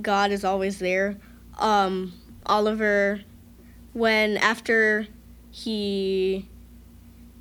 God 0.02 0.32
is 0.32 0.44
always 0.44 0.78
there. 0.80 1.18
Um, 1.58 2.14
Oliver, 2.46 3.22
when 3.94 4.38
after 4.38 5.08
he 5.52 6.48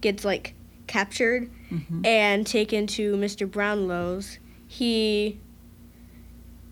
gets 0.01 0.25
like 0.25 0.55
captured 0.87 1.51
and 2.05 2.47
taken 2.47 2.87
to 2.87 3.17
Mr. 3.17 3.47
Brownlow's, 3.47 4.39
he 4.67 5.39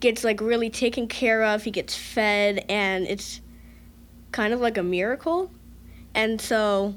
gets 0.01 0.25
like 0.25 0.41
really 0.41 0.71
taken 0.71 1.07
care 1.09 1.43
of. 1.45 1.63
He 1.65 1.71
gets 1.71 1.95
fed, 1.95 2.65
and 2.71 3.07
it's 3.07 3.41
kind 4.37 4.53
of 4.53 4.61
like 4.61 4.77
a 4.77 4.83
miracle. 4.83 5.51
And 6.15 6.39
so, 6.39 6.95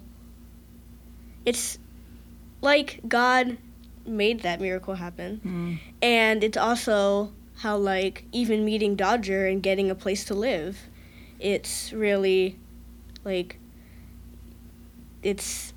it's 1.46 1.80
like 2.62 3.00
God 3.08 3.58
made 4.06 4.42
that 4.42 4.60
miracle 4.60 4.94
happen. 4.94 5.40
Mm. 5.46 5.80
And 6.02 6.44
it's 6.44 6.58
also 6.58 7.32
how 7.60 7.78
like 7.78 8.26
even 8.34 8.66
meeting 8.66 8.98
Dodger 8.98 9.48
and 9.48 9.64
getting 9.64 9.90
a 9.90 9.96
place 9.96 10.26
to 10.26 10.34
live, 10.34 10.78
it's 11.40 11.94
really 11.94 12.60
like 13.24 13.58
it's 15.24 15.74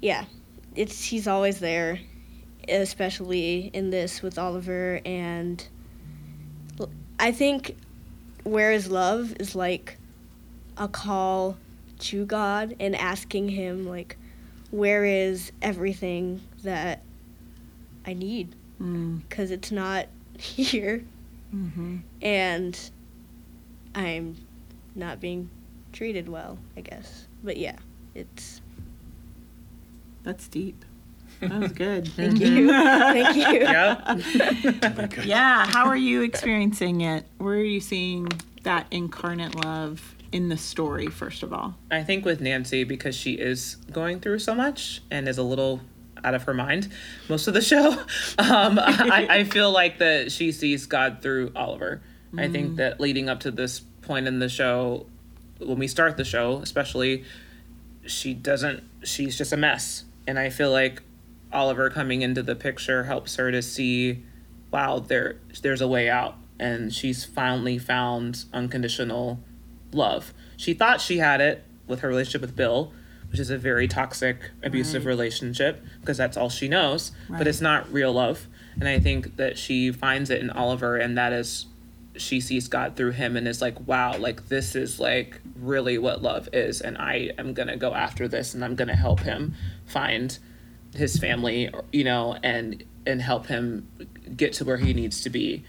yeah, 0.00 0.24
it's 0.76 1.02
he's 1.02 1.26
always 1.26 1.58
there, 1.58 1.98
especially 2.68 3.72
in 3.74 3.90
this 3.90 4.22
with 4.22 4.38
Oliver 4.38 5.00
and 5.04 5.66
I 7.18 7.32
think 7.32 7.76
where 8.44 8.70
is 8.70 8.88
love 8.88 9.34
is 9.40 9.56
like 9.56 9.97
a 10.78 10.88
call 10.88 11.56
to 11.98 12.24
God 12.24 12.76
and 12.80 12.96
asking 12.96 13.50
Him, 13.50 13.86
like, 13.86 14.16
where 14.70 15.04
is 15.04 15.52
everything 15.62 16.40
that 16.62 17.02
I 18.06 18.14
need? 18.14 18.54
Mm. 18.80 19.22
Because 19.28 19.50
it's 19.50 19.70
not 19.70 20.06
here. 20.38 21.04
Mm-hmm. 21.54 21.98
And 22.22 22.90
I'm 23.94 24.36
not 24.94 25.20
being 25.20 25.50
treated 25.92 26.28
well, 26.28 26.58
I 26.76 26.82
guess. 26.82 27.26
But 27.42 27.56
yeah, 27.56 27.76
it's. 28.14 28.60
That's 30.22 30.48
deep. 30.48 30.84
That 31.40 31.60
was 31.60 31.72
good. 31.72 32.08
Thank 32.16 32.40
you. 32.40 32.68
Thank 32.68 33.36
you. 33.36 33.60
Yeah. 33.60 34.16
Good. 35.06 35.24
yeah. 35.24 35.66
How 35.66 35.86
are 35.86 35.96
you 35.96 36.22
experiencing 36.22 37.02
it? 37.02 37.26
Where 37.38 37.54
are 37.54 37.62
you 37.62 37.78
seeing 37.78 38.28
that 38.64 38.88
incarnate 38.90 39.54
love 39.64 40.16
in 40.32 40.48
the 40.48 40.56
story, 40.56 41.06
first 41.06 41.42
of 41.42 41.52
all? 41.52 41.74
I 41.90 42.02
think 42.02 42.24
with 42.24 42.40
Nancy, 42.40 42.84
because 42.84 43.14
she 43.14 43.32
is 43.32 43.76
going 43.92 44.20
through 44.20 44.40
so 44.40 44.54
much 44.54 45.02
and 45.10 45.28
is 45.28 45.38
a 45.38 45.42
little 45.42 45.80
out 46.24 46.34
of 46.34 46.42
her 46.42 46.54
mind 46.54 46.90
most 47.28 47.46
of 47.46 47.54
the 47.54 47.60
show, 47.60 47.92
um, 48.38 48.78
I, 48.78 49.26
I 49.30 49.44
feel 49.44 49.70
like 49.70 49.98
that 49.98 50.32
she 50.32 50.52
sees 50.52 50.86
God 50.86 51.18
through 51.22 51.52
Oliver. 51.54 52.02
I 52.36 52.48
think 52.48 52.76
that 52.76 53.00
leading 53.00 53.28
up 53.30 53.40
to 53.40 53.50
this 53.50 53.80
point 54.02 54.26
in 54.26 54.38
the 54.38 54.50
show, 54.50 55.06
when 55.58 55.78
we 55.78 55.88
start 55.88 56.16
the 56.18 56.24
show, 56.24 56.58
especially, 56.58 57.24
she 58.06 58.34
doesn't, 58.34 58.82
she's 59.02 59.38
just 59.38 59.52
a 59.52 59.56
mess. 59.56 60.04
And 60.26 60.38
I 60.38 60.50
feel 60.50 60.70
like 60.70 61.02
Oliver 61.52 61.88
coming 61.88 62.20
into 62.20 62.42
the 62.42 62.54
picture 62.54 63.04
helps 63.04 63.36
her 63.36 63.50
to 63.50 63.62
see, 63.62 64.24
wow, 64.70 64.98
there, 64.98 65.36
there's 65.62 65.80
a 65.80 65.88
way 65.88 66.10
out. 66.10 66.36
And 66.60 66.92
she's 66.92 67.24
finally 67.24 67.78
found 67.78 68.44
unconditional 68.52 69.40
love. 69.92 70.32
She 70.56 70.74
thought 70.74 71.00
she 71.00 71.18
had 71.18 71.40
it 71.40 71.64
with 71.86 72.00
her 72.00 72.08
relationship 72.08 72.40
with 72.42 72.56
Bill, 72.56 72.92
which 73.30 73.40
is 73.40 73.50
a 73.50 73.58
very 73.58 73.86
toxic, 73.88 74.50
abusive 74.62 75.04
Right. 75.04 75.10
relationship 75.10 75.82
because 76.00 76.16
that's 76.16 76.36
all 76.36 76.48
she 76.50 76.68
knows, 76.68 77.12
Right. 77.28 77.38
but 77.38 77.46
it's 77.46 77.60
not 77.60 77.90
real 77.92 78.12
love. 78.12 78.46
And 78.80 78.88
I 78.88 78.98
think 79.00 79.36
that 79.36 79.58
she 79.58 79.90
finds 79.92 80.30
it 80.30 80.40
in 80.40 80.50
Oliver, 80.50 80.96
and 80.96 81.16
that 81.18 81.32
is, 81.32 81.66
she 82.16 82.40
sees 82.40 82.68
God 82.68 82.96
through 82.96 83.12
him 83.12 83.36
and 83.36 83.46
is 83.46 83.60
like, 83.62 83.86
wow, 83.86 84.16
like 84.18 84.48
this 84.48 84.74
is 84.74 84.98
like 84.98 85.40
really 85.56 85.98
what 85.98 86.22
love 86.22 86.48
is. 86.52 86.80
And 86.80 86.96
I 86.98 87.30
am 87.38 87.54
going 87.54 87.68
to 87.68 87.76
go 87.76 87.94
after 87.94 88.26
this 88.28 88.54
and 88.54 88.64
I'm 88.64 88.74
going 88.74 88.88
to 88.88 88.96
help 88.96 89.20
him 89.20 89.54
find 89.86 90.36
his 90.94 91.16
family, 91.18 91.70
you 91.92 92.02
know, 92.04 92.36
and 92.42 92.82
and 93.06 93.22
help 93.22 93.46
him 93.46 93.88
get 94.36 94.52
to 94.54 94.64
where 94.64 94.76
he 94.78 94.92
needs 94.92 95.22
to 95.22 95.30
be. 95.30 95.64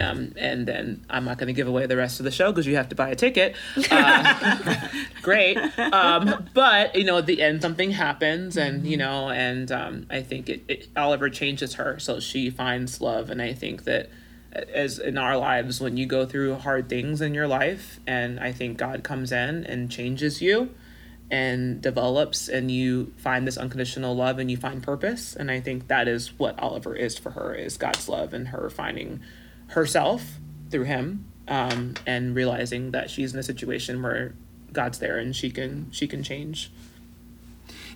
Um, 0.00 0.32
and 0.36 0.66
then 0.66 1.04
I'm 1.10 1.24
not 1.24 1.38
going 1.38 1.48
to 1.48 1.52
give 1.52 1.68
away 1.68 1.86
the 1.86 1.96
rest 1.96 2.20
of 2.20 2.24
the 2.24 2.30
show 2.30 2.50
because 2.50 2.66
you 2.66 2.76
have 2.76 2.88
to 2.90 2.94
buy 2.94 3.10
a 3.10 3.16
ticket. 3.16 3.56
Uh, 3.90 4.88
great, 5.22 5.56
um, 5.78 6.48
but 6.54 6.94
you 6.96 7.04
know, 7.04 7.18
at 7.18 7.26
the 7.26 7.42
end 7.42 7.60
something 7.60 7.90
happens, 7.90 8.56
and 8.56 8.86
you 8.86 8.96
know, 8.96 9.28
and 9.28 9.70
um, 9.70 10.06
I 10.08 10.22
think 10.22 10.48
it, 10.48 10.64
it 10.66 10.88
Oliver 10.96 11.28
changes 11.28 11.74
her, 11.74 11.98
so 11.98 12.20
she 12.20 12.48
finds 12.48 13.00
love, 13.00 13.28
and 13.28 13.42
I 13.42 13.52
think 13.52 13.84
that 13.84 14.08
as 14.52 14.98
in 14.98 15.18
our 15.18 15.36
lives 15.36 15.80
when 15.80 15.96
you 15.96 16.06
go 16.06 16.26
through 16.26 16.54
hard 16.56 16.88
things 16.88 17.20
in 17.20 17.32
your 17.32 17.46
life 17.46 18.00
and 18.06 18.38
i 18.38 18.52
think 18.52 18.76
god 18.76 19.02
comes 19.02 19.32
in 19.32 19.64
and 19.64 19.90
changes 19.90 20.42
you 20.42 20.68
and 21.30 21.80
develops 21.80 22.48
and 22.48 22.70
you 22.70 23.12
find 23.16 23.46
this 23.46 23.56
unconditional 23.56 24.14
love 24.14 24.38
and 24.38 24.50
you 24.50 24.56
find 24.56 24.82
purpose. 24.82 25.34
And 25.34 25.50
i 25.50 25.60
think 25.60 25.88
that 25.88 26.06
is 26.06 26.38
what 26.38 26.58
oliver 26.58 26.94
is 26.94 27.16
for 27.16 27.30
her 27.30 27.54
is 27.54 27.78
god's 27.78 28.08
love 28.08 28.34
and 28.34 28.48
her 28.48 28.68
finding 28.68 29.20
herself 29.72 30.38
through 30.70 30.84
him 30.84 31.26
um, 31.48 31.94
and 32.06 32.34
realizing 32.34 32.92
that 32.92 33.10
she's 33.10 33.32
in 33.32 33.38
a 33.38 33.42
situation 33.42 34.02
where 34.02 34.34
god's 34.72 34.98
there 35.00 35.18
and 35.18 35.36
she 35.36 35.50
can 35.50 35.90
she 35.90 36.06
can 36.06 36.22
change 36.22 36.72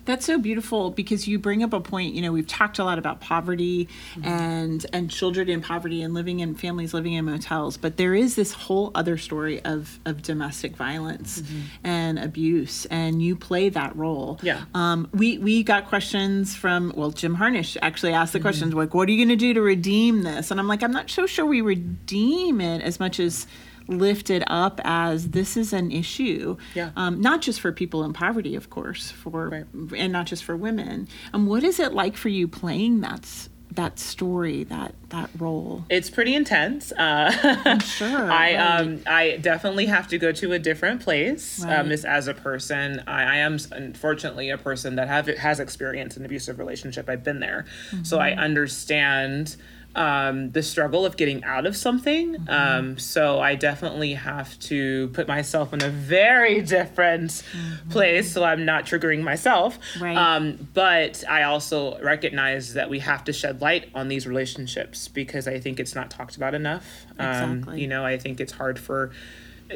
That's 0.07 0.25
so 0.25 0.39
beautiful 0.39 0.89
because 0.89 1.27
you 1.27 1.37
bring 1.37 1.63
up 1.63 1.73
a 1.73 1.81
point. 1.81 2.15
You 2.15 2.21
know, 2.21 2.31
we've 2.31 2.47
talked 2.47 2.79
a 2.79 2.85
lot 2.85 2.97
about 2.97 3.19
poverty 3.19 3.89
mm-hmm. 4.15 4.25
and 4.25 4.85
and 4.93 5.11
children 5.11 5.49
in 5.49 5.61
poverty 5.61 6.01
and 6.01 6.13
living 6.13 6.39
in 6.39 6.55
families 6.55 6.93
living 6.93 7.13
in 7.13 7.25
motels, 7.25 7.75
but 7.75 7.97
there 7.97 8.15
is 8.15 8.35
this 8.35 8.53
whole 8.53 8.91
other 8.95 9.17
story 9.17 9.61
of 9.65 9.99
of 10.05 10.21
domestic 10.21 10.77
violence 10.77 11.41
mm-hmm. 11.41 11.59
and 11.83 12.19
abuse, 12.19 12.85
and 12.85 13.21
you 13.21 13.35
play 13.35 13.67
that 13.67 13.93
role. 13.97 14.39
Yeah. 14.41 14.63
Um, 14.73 15.09
we 15.13 15.39
we 15.39 15.61
got 15.61 15.87
questions 15.87 16.55
from 16.55 16.93
well, 16.95 17.11
Jim 17.11 17.35
Harnish 17.35 17.75
actually 17.81 18.13
asked 18.13 18.31
the 18.31 18.39
mm-hmm. 18.39 18.45
questions 18.45 18.73
like, 18.73 18.93
"What 18.93 19.09
are 19.09 19.11
you 19.11 19.17
going 19.17 19.37
to 19.37 19.45
do 19.45 19.53
to 19.53 19.61
redeem 19.61 20.23
this?" 20.23 20.51
And 20.51 20.59
I'm 20.59 20.69
like, 20.69 20.83
I'm 20.83 20.93
not 20.93 21.09
so 21.09 21.25
sure 21.25 21.45
we 21.45 21.59
redeem 21.59 22.61
it 22.61 22.81
as 22.81 22.97
much 22.97 23.19
as 23.19 23.45
lift 23.87 24.29
it 24.29 24.43
up 24.47 24.81
as 24.83 25.29
this 25.29 25.55
is 25.57 25.73
an 25.73 25.91
issue 25.91 26.57
Yeah. 26.75 26.89
um, 26.95 27.21
not 27.21 27.41
just 27.41 27.61
for 27.61 27.71
people 27.71 28.03
in 28.03 28.13
poverty, 28.13 28.55
of 28.55 28.69
course, 28.69 29.11
for 29.11 29.49
Right. 29.49 29.65
and 29.97 30.11
not 30.11 30.25
just 30.27 30.43
for 30.43 30.55
women. 30.57 31.07
Um, 31.33 31.45
what 31.47 31.63
is 31.63 31.79
it 31.79 31.93
like 31.93 32.17
for 32.17 32.29
you 32.29 32.47
playing 32.47 33.01
that 33.01 33.47
that 33.69 33.99
story, 33.99 34.63
that 34.63 34.95
that 35.09 35.29
role? 35.37 35.85
it's 35.89 36.09
pretty 36.09 36.33
intense 36.33 36.91
uh, 36.93 37.77
Sure, 37.79 38.07
I 38.31 38.55
right. 38.55 38.55
um 38.55 39.01
I 39.05 39.37
definitely 39.37 39.85
have 39.85 40.07
to 40.07 40.17
go 40.17 40.31
to 40.31 40.53
a 40.53 40.59
different 40.59 41.01
place. 41.01 41.59
Right. 41.63 41.77
Um, 41.79 41.91
as 41.91 42.27
a 42.27 42.33
person, 42.33 43.03
I, 43.07 43.23
I 43.23 43.35
am 43.37 43.57
unfortunately 43.71 44.49
a 44.49 44.57
person 44.57 44.95
that 44.95 45.07
have 45.09 45.27
has 45.27 45.59
experienced 45.59 46.17
an 46.17 46.25
abusive 46.25 46.57
relationship. 46.59 47.07
I've 47.09 47.23
been 47.23 47.39
there, 47.39 47.65
so 48.03 48.19
I 48.19 48.31
Mm-hmm. 48.31 48.39
understand 48.39 49.55
um, 49.97 50.51
the 50.51 50.61
struggle 50.61 51.05
of 51.05 51.17
getting 51.17 51.43
out 51.43 51.65
of 51.65 51.75
something. 51.75 52.35
Mm-hmm. 52.35 52.49
Um, 52.49 52.99
so 52.99 53.39
I 53.39 53.55
definitely 53.55 54.13
have 54.13 54.57
to 54.59 55.09
put 55.09 55.27
myself 55.27 55.73
in 55.73 55.83
a 55.83 55.89
very 55.89 56.61
different 56.77 57.43
place, 57.89 58.31
so 58.31 58.43
I'm 58.43 58.63
not 58.63 58.85
triggering 58.85 59.23
myself. 59.23 59.79
Mm-hmm. 59.95 60.03
Right. 60.03 60.15
Um, 60.15 60.67
but 60.73 61.23
I 61.27 61.43
also 61.43 61.99
recognize 62.01 62.75
that 62.75 62.89
we 62.89 62.99
have 62.99 63.23
to 63.25 63.33
shed 63.33 63.59
light 63.59 63.89
on 63.95 64.07
these 64.07 64.27
relationships 64.27 65.07
because 65.07 65.47
I 65.47 65.59
think 65.59 65.79
it's 65.79 65.95
not 65.95 66.11
talked 66.11 66.37
about 66.37 66.53
enough. 66.53 67.05
Um, 67.17 67.57
Exactly. 67.59 67.81
you 67.81 67.87
know, 67.87 68.05
I 68.05 68.17
think 68.19 68.39
it's 68.39 68.53
hard 68.53 68.77
for 68.77 69.11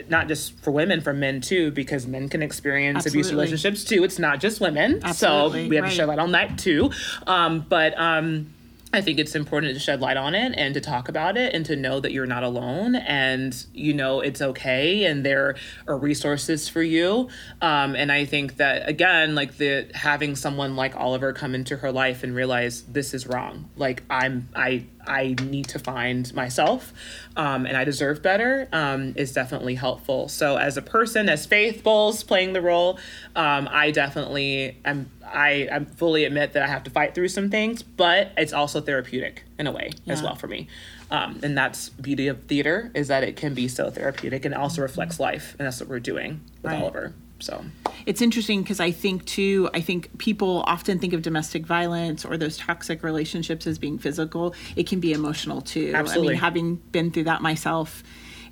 not 0.08 0.28
just 0.28 0.58
for 0.64 0.72
women, 0.72 1.02
for 1.02 1.14
men 1.14 1.42
too, 1.42 1.72
because 1.72 2.06
men 2.08 2.30
can 2.30 2.42
experience 2.44 3.06
abusive 3.06 3.20
Absolutely. 3.20 3.36
relationships 3.36 3.84
too. 3.84 4.04
It's 4.04 4.20
not 4.20 4.40
just 4.40 4.62
women. 4.62 5.02
Absolutely, 5.04 5.64
So 5.64 5.70
we 5.70 5.76
have 5.76 5.84
right. 5.86 5.90
to 5.90 5.96
shed 5.96 6.08
light 6.08 6.20
on 6.20 6.32
that 6.34 6.58
too. 6.60 6.92
Um, 7.28 7.66
but 7.68 8.00
um, 8.00 8.54
I 8.94 9.02
think 9.02 9.20
it's 9.20 9.36
important 9.36 9.74
to 9.74 9.80
shed 9.80 10.02
light 10.02 10.18
on 10.18 10.36
it 10.36 10.54
and 10.58 10.74
to 10.74 10.82
talk 10.82 11.08
about 11.08 11.38
it 11.38 11.54
and 11.54 11.66
to 11.66 11.76
know 11.76 12.00
that 12.02 12.12
you're 12.12 12.26
not 12.26 12.44
alone 12.44 12.96
and 12.96 13.66
you 13.74 13.94
know 13.94 14.20
it's 14.20 14.42
okay 14.42 15.06
and 15.06 15.26
there 15.26 15.56
are 15.88 15.98
resources 15.98 16.68
for 16.68 16.82
you. 16.82 17.30
Um, 17.62 17.96
and 17.96 18.12
I 18.12 18.26
think 18.26 18.58
that 18.58 18.90
again, 18.90 19.34
like 19.34 19.58
the 19.58 19.90
having 19.94 20.36
someone 20.36 20.76
like 20.76 20.96
Oliver 20.96 21.32
come 21.32 21.56
into 21.56 21.78
her 21.78 21.92
life 21.92 22.24
and 22.24 22.36
realize 22.36 22.84
this 22.84 23.14
is 23.14 23.28
wrong. 23.28 23.70
Like 23.78 24.04
I'm 24.10 24.50
I 24.56 24.86
I 25.08 25.36
need 25.42 25.68
to 25.70 25.80
find 25.80 26.34
myself 26.34 26.94
um, 27.36 27.66
and 27.66 27.78
I 27.78 27.84
deserve 27.84 28.22
better 28.22 28.68
um, 28.72 29.14
is 29.16 29.34
definitely 29.34 29.76
helpful. 29.76 30.28
So 30.28 30.58
as 30.58 30.78
a 30.78 30.82
person, 30.82 31.30
as 31.30 31.46
Faith 31.46 31.84
Bowles 31.84 32.24
playing 32.24 32.54
the 32.54 32.62
role, 32.62 33.00
um, 33.36 33.68
I 33.72 33.92
definitely 33.92 34.78
am. 34.86 35.10
I, 35.26 35.70
I 35.72 35.80
fully 35.86 36.26
admit 36.26 36.54
that 36.54 36.64
I 36.64 36.68
have 36.68 36.84
to 36.84 36.92
fight 36.92 37.16
through 37.16 37.30
some 37.30 37.50
things, 37.50 37.84
but 37.84 38.32
it's 38.36 38.52
also 38.52 38.82
therapeutic 38.82 39.44
in 39.58 39.66
a 39.66 39.72
way 39.72 39.92
as 40.08 40.22
well 40.22 40.36
for 40.36 40.48
me. 40.48 40.68
Um, 41.10 41.40
and 41.42 41.58
that's 41.58 41.90
beauty 41.90 42.28
of 42.28 42.44
theater 42.44 42.92
is 42.94 43.08
that 43.08 43.24
it 43.24 43.38
can 43.38 43.54
be 43.54 43.68
so 43.68 43.90
therapeutic 43.90 44.44
and 44.46 44.54
also 44.54 44.82
reflects 44.82 45.20
life, 45.20 45.56
and 45.58 45.66
that's 45.66 45.80
what 45.80 45.90
we're 45.90 46.00
doing 46.00 46.42
with 46.62 46.72
Right. 46.74 46.82
Oliver. 46.82 47.14
So 47.42 47.66
It's 48.06 48.22
interesting 48.22 48.62
because 48.62 48.80
I 48.80 48.92
think 48.92 49.26
too. 49.26 49.70
I 49.74 49.82
think 49.82 50.18
people 50.18 50.64
often 50.66 51.00
think 51.00 51.14
of 51.14 51.22
domestic 51.22 51.66
violence 51.66 52.26
or 52.26 52.38
those 52.38 52.58
toxic 52.58 53.04
relationships 53.04 53.68
as 53.68 53.78
being 53.78 53.98
physical. 53.98 54.56
It 54.76 54.88
can 54.88 55.00
be 55.00 55.14
emotional 55.14 55.62
too. 55.62 55.92
Absolutely. 55.94 56.30
I 56.30 56.32
mean, 56.32 56.40
having 56.40 56.76
been 56.92 57.12
through 57.12 57.26
that 57.26 57.42
myself. 57.42 58.04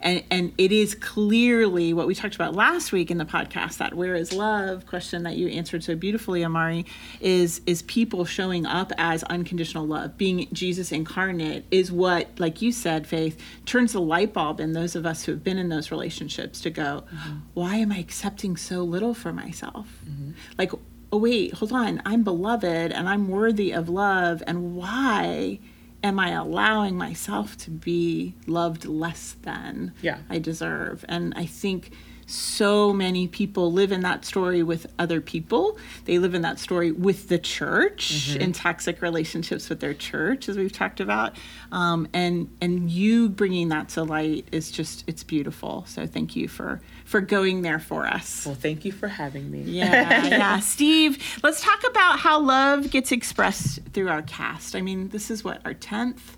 And, 0.02 0.24
and 0.32 0.54
it 0.58 0.72
is 0.72 0.96
clearly 0.96 1.94
what 1.94 2.08
we 2.08 2.16
talked 2.16 2.36
about 2.36 2.56
last 2.56 2.92
week 2.92 3.12
in 3.12 3.18
the 3.18 3.26
podcast 3.26 3.78
that 3.78 3.94
where 3.94 4.16
is 4.16 4.32
love 4.32 4.86
question 4.86 5.24
that 5.24 5.36
you 5.36 5.50
answered 5.50 5.84
so 5.84 5.96
beautifully 5.96 6.44
amari 6.44 6.86
is 7.20 7.62
is 7.66 7.82
people 7.84 8.24
showing 8.24 8.66
up 8.66 8.94
as 8.98 9.24
unconditional 9.24 9.86
love. 9.86 10.18
Being 10.18 10.48
jesus 10.54 10.92
incarnate 10.92 11.66
is 11.72 11.92
what 11.92 12.30
like 12.40 12.62
you 12.62 12.72
said 12.72 13.08
faith 13.08 13.38
turns 13.66 13.94
the 13.94 14.02
light 14.02 14.34
bulb 14.34 14.60
in 14.60 14.74
those 14.74 14.96
of 14.96 15.06
us 15.06 15.24
who 15.24 15.34
have 15.34 15.44
been 15.44 15.58
in 15.58 15.70
those 15.70 15.92
relationships 15.92 16.62
to 16.62 16.70
go 16.70 17.04
mm-hmm. 17.14 17.38
why 17.54 17.76
am 17.76 17.92
i 17.92 17.98
accepting 17.98 18.56
so 18.56 18.84
little 18.84 19.14
for 19.14 19.34
myself? 19.34 19.88
Mm-hmm. 20.10 20.32
Like 20.58 20.72
oh 21.12 21.18
wait 21.18 21.54
hold 21.54 21.74
on. 21.74 22.02
I'm 22.06 22.24
beloved 22.24 22.92
and 22.92 23.10
i'm 23.10 23.28
worthy 23.28 23.72
of 23.72 23.90
love. 23.90 24.42
And 24.48 24.76
why 24.76 25.60
am 26.04 26.20
i 26.20 26.30
allowing 26.32 26.96
myself 26.96 27.58
to 27.58 27.70
be 27.72 28.34
loved 28.48 28.86
less 28.86 29.36
than 29.42 29.92
Yeah. 30.02 30.20
i 30.30 30.40
deserve 30.40 31.04
and 31.10 31.34
i 31.36 31.46
think 31.46 31.92
so 32.30 32.94
many 32.94 33.28
people 33.28 33.72
live 33.72 33.92
in 33.92 34.02
that 34.02 34.24
story 34.24 34.62
with 34.62 34.88
other 35.00 35.20
people. 35.20 35.78
They 36.06 36.20
live 36.20 36.36
in 36.36 36.42
that 36.44 36.60
story 36.60 36.92
with 36.92 37.28
the 37.28 37.40
church 37.40 38.36
in 38.36 38.54
toxic 38.54 39.02
relationships 39.02 39.70
with 39.70 39.80
their 39.80 39.94
church, 39.94 40.48
as 40.48 40.58
we've 40.58 40.72
talked 40.72 41.00
about. 41.00 41.36
Um, 41.72 42.08
and 42.14 42.50
and 42.62 42.90
you 42.90 43.30
bringing 43.30 43.70
that 43.70 43.90
to 43.90 44.04
light 44.04 44.48
is 44.52 44.72
just 44.72 45.04
it's 45.08 45.24
beautiful. 45.24 45.86
So 45.88 46.06
thank 46.06 46.36
you 46.36 46.48
for 46.48 46.82
for 47.06 47.22
going 47.22 47.64
there 47.64 47.80
for 47.80 48.06
us. 48.06 48.46
Well, 48.46 48.56
thank 48.56 48.86
you 48.86 48.92
for 48.92 49.08
having 49.08 49.50
me. 49.50 49.64
Yeah, 49.64 50.28
yeah. 50.28 50.60
Steve, 50.60 51.40
let's 51.44 51.62
talk 51.62 51.84
about 51.90 52.20
how 52.20 52.40
love 52.40 52.92
gets 52.92 53.12
expressed 53.12 53.80
through 53.94 54.10
our 54.10 54.22
cast. 54.22 54.76
I 54.76 54.82
mean, 54.82 55.10
this 55.10 55.32
is 55.32 55.44
what 55.44 55.62
our 55.66 55.74
tenth. 55.74 56.38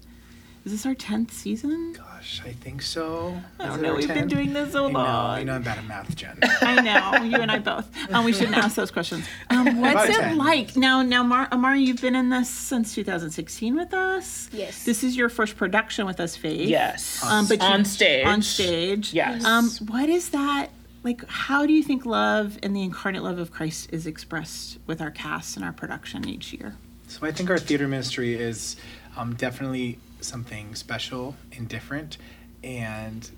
Is 0.64 0.72
this 0.74 0.86
our 0.86 0.94
tenth 0.94 1.34
season? 1.34 1.94
Gosh, 1.94 2.40
I 2.46 2.52
think 2.52 2.84
so. 2.84 3.36
I 3.60 3.66
don't 3.66 3.82
know. 3.82 3.96
We've 3.96 4.08
been 4.08 4.28
doing 4.28 4.54
this 4.54 4.74
so 4.74 4.86
I 4.86 4.92
know, 4.92 5.00
long. 5.00 5.40
you 5.40 5.46
know 5.46 5.54
I'm 5.56 5.64
bad 5.64 5.80
at 5.80 5.86
math, 5.88 6.16
Jen. 6.16 6.38
I 6.62 6.82
know 6.82 7.24
you 7.24 7.38
and 7.38 7.50
I 7.52 7.58
both. 7.58 7.90
Um, 8.14 8.24
we 8.26 8.32
shouldn't 8.32 8.58
ask 8.58 8.76
those 8.76 8.92
questions. 8.92 9.26
Um, 9.50 9.66
what's 9.82 9.94
About 10.06 10.10
it 10.10 10.14
10. 10.22 10.38
like 10.38 10.76
now? 10.78 11.02
Now, 11.02 11.24
Mar- 11.24 11.48
Amara, 11.52 11.78
you've 11.80 12.00
been 12.02 12.16
in 12.16 12.30
this 12.30 12.48
since 12.48 12.94
2016 12.94 13.76
with 13.76 13.92
us. 13.92 14.50
Yes. 14.54 14.84
This 14.84 15.04
is 15.04 15.18
your 15.18 15.30
first 15.30 15.58
production 15.58 16.06
with 16.06 16.20
us, 16.20 16.36
Faith. 16.36 16.70
Yes. 16.70 17.24
Um, 17.24 17.48
but 17.48 17.60
you- 17.60 17.66
on 17.68 17.84
stage. 17.84 18.28
On 18.28 18.44
stage. 18.44 19.14
Yes. 19.14 19.44
Um, 19.44 19.68
what 19.88 20.10
is 20.10 20.30
that 20.30 20.68
like? 21.04 21.28
How 21.28 21.66
do 21.66 21.74
you 21.74 21.82
think 21.82 22.06
love 22.06 22.60
and 22.62 22.76
the 22.76 22.84
incarnate 22.84 23.24
love 23.24 23.40
of 23.40 23.52
Christ 23.52 23.90
is 23.92 24.06
expressed 24.06 24.78
with 24.86 25.02
our 25.02 25.10
cast 25.10 25.56
and 25.56 25.66
our 25.66 25.74
production 25.74 26.28
each 26.30 26.54
year? 26.54 26.76
So 27.08 27.26
I 27.26 27.32
think 27.32 27.50
our 27.50 27.58
theater 27.58 27.88
ministry 27.88 28.36
is 28.40 28.76
um, 29.18 29.34
definitely 29.34 29.98
something 30.24 30.76
special 30.76 31.36
and 31.56 31.68
different, 31.68 32.18
and 32.64 33.30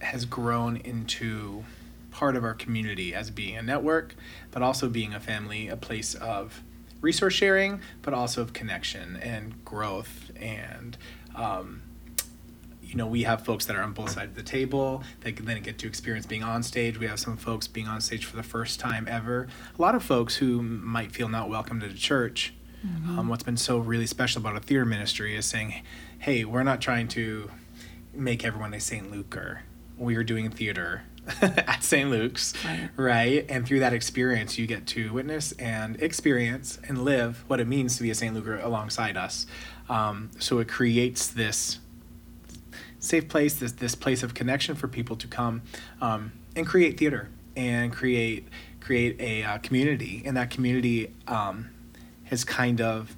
has 0.00 0.24
grown 0.24 0.76
into 0.76 1.64
part 2.10 2.36
of 2.36 2.44
our 2.44 2.54
community 2.54 3.14
as 3.14 3.30
being 3.30 3.56
a 3.56 3.62
network, 3.62 4.14
but 4.50 4.62
also 4.62 4.88
being 4.88 5.14
a 5.14 5.20
family, 5.20 5.68
a 5.68 5.76
place 5.76 6.14
of 6.14 6.62
resource 7.00 7.34
sharing, 7.34 7.80
but 8.02 8.14
also 8.14 8.40
of 8.40 8.52
connection 8.52 9.16
and 9.16 9.64
growth. 9.64 10.30
And 10.40 10.96
um, 11.34 11.82
you 12.82 12.94
know, 12.94 13.06
we 13.06 13.24
have 13.24 13.44
folks 13.44 13.66
that 13.66 13.76
are 13.76 13.82
on 13.82 13.92
both 13.92 14.10
sides 14.10 14.30
of 14.30 14.36
the 14.36 14.42
table 14.42 15.02
that 15.20 15.36
then 15.36 15.60
get 15.62 15.78
to 15.78 15.86
experience 15.86 16.24
being 16.24 16.42
on 16.44 16.62
stage. 16.62 16.98
We 16.98 17.06
have 17.06 17.18
some 17.18 17.36
folks 17.36 17.66
being 17.66 17.88
on 17.88 18.00
stage 18.00 18.24
for 18.24 18.36
the 18.36 18.42
first 18.42 18.78
time 18.78 19.06
ever. 19.10 19.48
A 19.76 19.82
lot 19.82 19.94
of 19.94 20.02
folks 20.02 20.36
who 20.36 20.62
might 20.62 21.12
feel 21.12 21.28
not 21.28 21.48
welcome 21.48 21.80
to 21.80 21.88
the 21.88 21.94
church. 21.94 22.54
Um, 23.08 23.28
what's 23.28 23.42
been 23.42 23.56
so 23.56 23.78
really 23.78 24.06
special 24.06 24.40
about 24.40 24.56
a 24.56 24.60
theater 24.60 24.84
ministry 24.84 25.36
is 25.36 25.46
saying, 25.46 25.82
hey, 26.18 26.44
we're 26.44 26.62
not 26.62 26.80
trying 26.80 27.08
to 27.08 27.50
make 28.12 28.44
everyone 28.44 28.74
a 28.74 28.80
St. 28.80 29.10
Luke 29.10 29.36
or 29.36 29.62
We 29.98 30.16
are 30.16 30.24
doing 30.24 30.50
theater 30.50 31.02
at 31.42 31.82
St. 31.82 32.08
Luke's, 32.10 32.52
Right. 32.64 32.90
right? 32.96 33.46
And 33.48 33.66
through 33.66 33.80
that 33.80 33.92
experience, 33.92 34.58
you 34.58 34.66
get 34.66 34.86
to 34.88 35.12
witness 35.12 35.52
and 35.52 36.00
experience 36.02 36.78
and 36.86 37.04
live 37.04 37.44
what 37.48 37.60
it 37.60 37.66
means 37.66 37.96
to 37.96 38.02
be 38.02 38.10
a 38.10 38.14
St. 38.14 38.34
Luker 38.34 38.58
alongside 38.58 39.16
us. 39.16 39.46
Um, 39.88 40.30
so 40.38 40.58
it 40.58 40.68
creates 40.68 41.26
this 41.28 41.78
safe 42.98 43.28
place, 43.28 43.54
this 43.54 43.72
this 43.72 43.94
place 43.94 44.22
of 44.22 44.34
connection 44.34 44.74
for 44.74 44.88
people 44.88 45.16
to 45.16 45.26
come 45.26 45.62
um, 46.00 46.32
and 46.54 46.66
create 46.66 46.98
theater 46.98 47.28
and 47.56 47.92
create 47.92 48.48
create 48.80 49.20
a 49.20 49.42
uh, 49.44 49.58
community, 49.58 50.22
and 50.24 50.36
that 50.36 50.50
community 50.50 51.12
um, 51.26 51.70
has 52.26 52.44
kind 52.44 52.80
of 52.80 53.16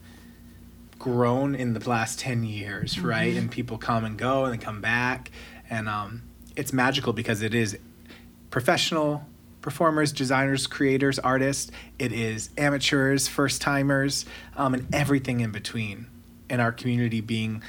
grown 0.98 1.54
in 1.54 1.74
the 1.74 1.88
last 1.88 2.18
10 2.18 2.44
years 2.44 3.00
right? 3.00 3.36
And 3.36 3.50
people 3.50 3.78
come 3.78 4.04
and 4.04 4.18
go 4.18 4.44
and 4.44 4.54
they 4.54 4.64
come 4.64 4.80
back. 4.80 5.30
And 5.70 5.88
um, 5.88 6.22
it's 6.56 6.72
magical 6.72 7.12
because 7.12 7.42
it 7.42 7.54
is 7.54 7.78
professional 8.50 9.24
performers 9.60 10.12
designers 10.12 10.66
creators 10.66 11.18
artists. 11.18 11.70
It 11.98 12.12
is 12.12 12.50
amateurs 12.56 13.28
first 13.28 13.60
timers 13.60 14.24
um, 14.56 14.74
and 14.74 14.94
everything 14.94 15.40
in 15.40 15.50
between 15.50 16.06
and 16.50 16.60
our 16.60 16.72
community 16.72 17.20
being 17.20 17.62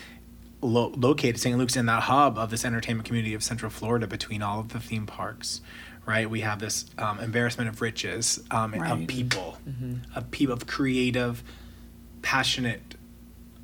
lo- 0.62 0.92
located 0.98 1.40
st 1.40 1.58
luke's 1.58 1.76
in 1.76 1.86
that 1.86 2.04
hub 2.04 2.38
of 2.38 2.50
this 2.50 2.66
entertainment 2.66 3.06
community 3.08 3.34
of 3.34 3.42
central 3.44 3.70
florida 3.70 4.06
between 4.08 4.42
all 4.42 4.60
of 4.60 4.70
the 4.70 4.80
theme 4.80 5.06
parks 5.06 5.62
right? 6.06 6.28
We 6.28 6.42
have 6.42 6.58
this 6.60 6.86
um, 6.98 7.20
embarrassment 7.20 7.70
of 7.70 7.82
riches 7.82 8.42
um, 8.50 8.74
Right. 8.74 8.92
of 9.00 9.08
people 9.08 9.60
of 10.16 10.32
people 10.32 10.54
of 10.56 10.66
creative 10.66 11.44
passionate 12.24 12.96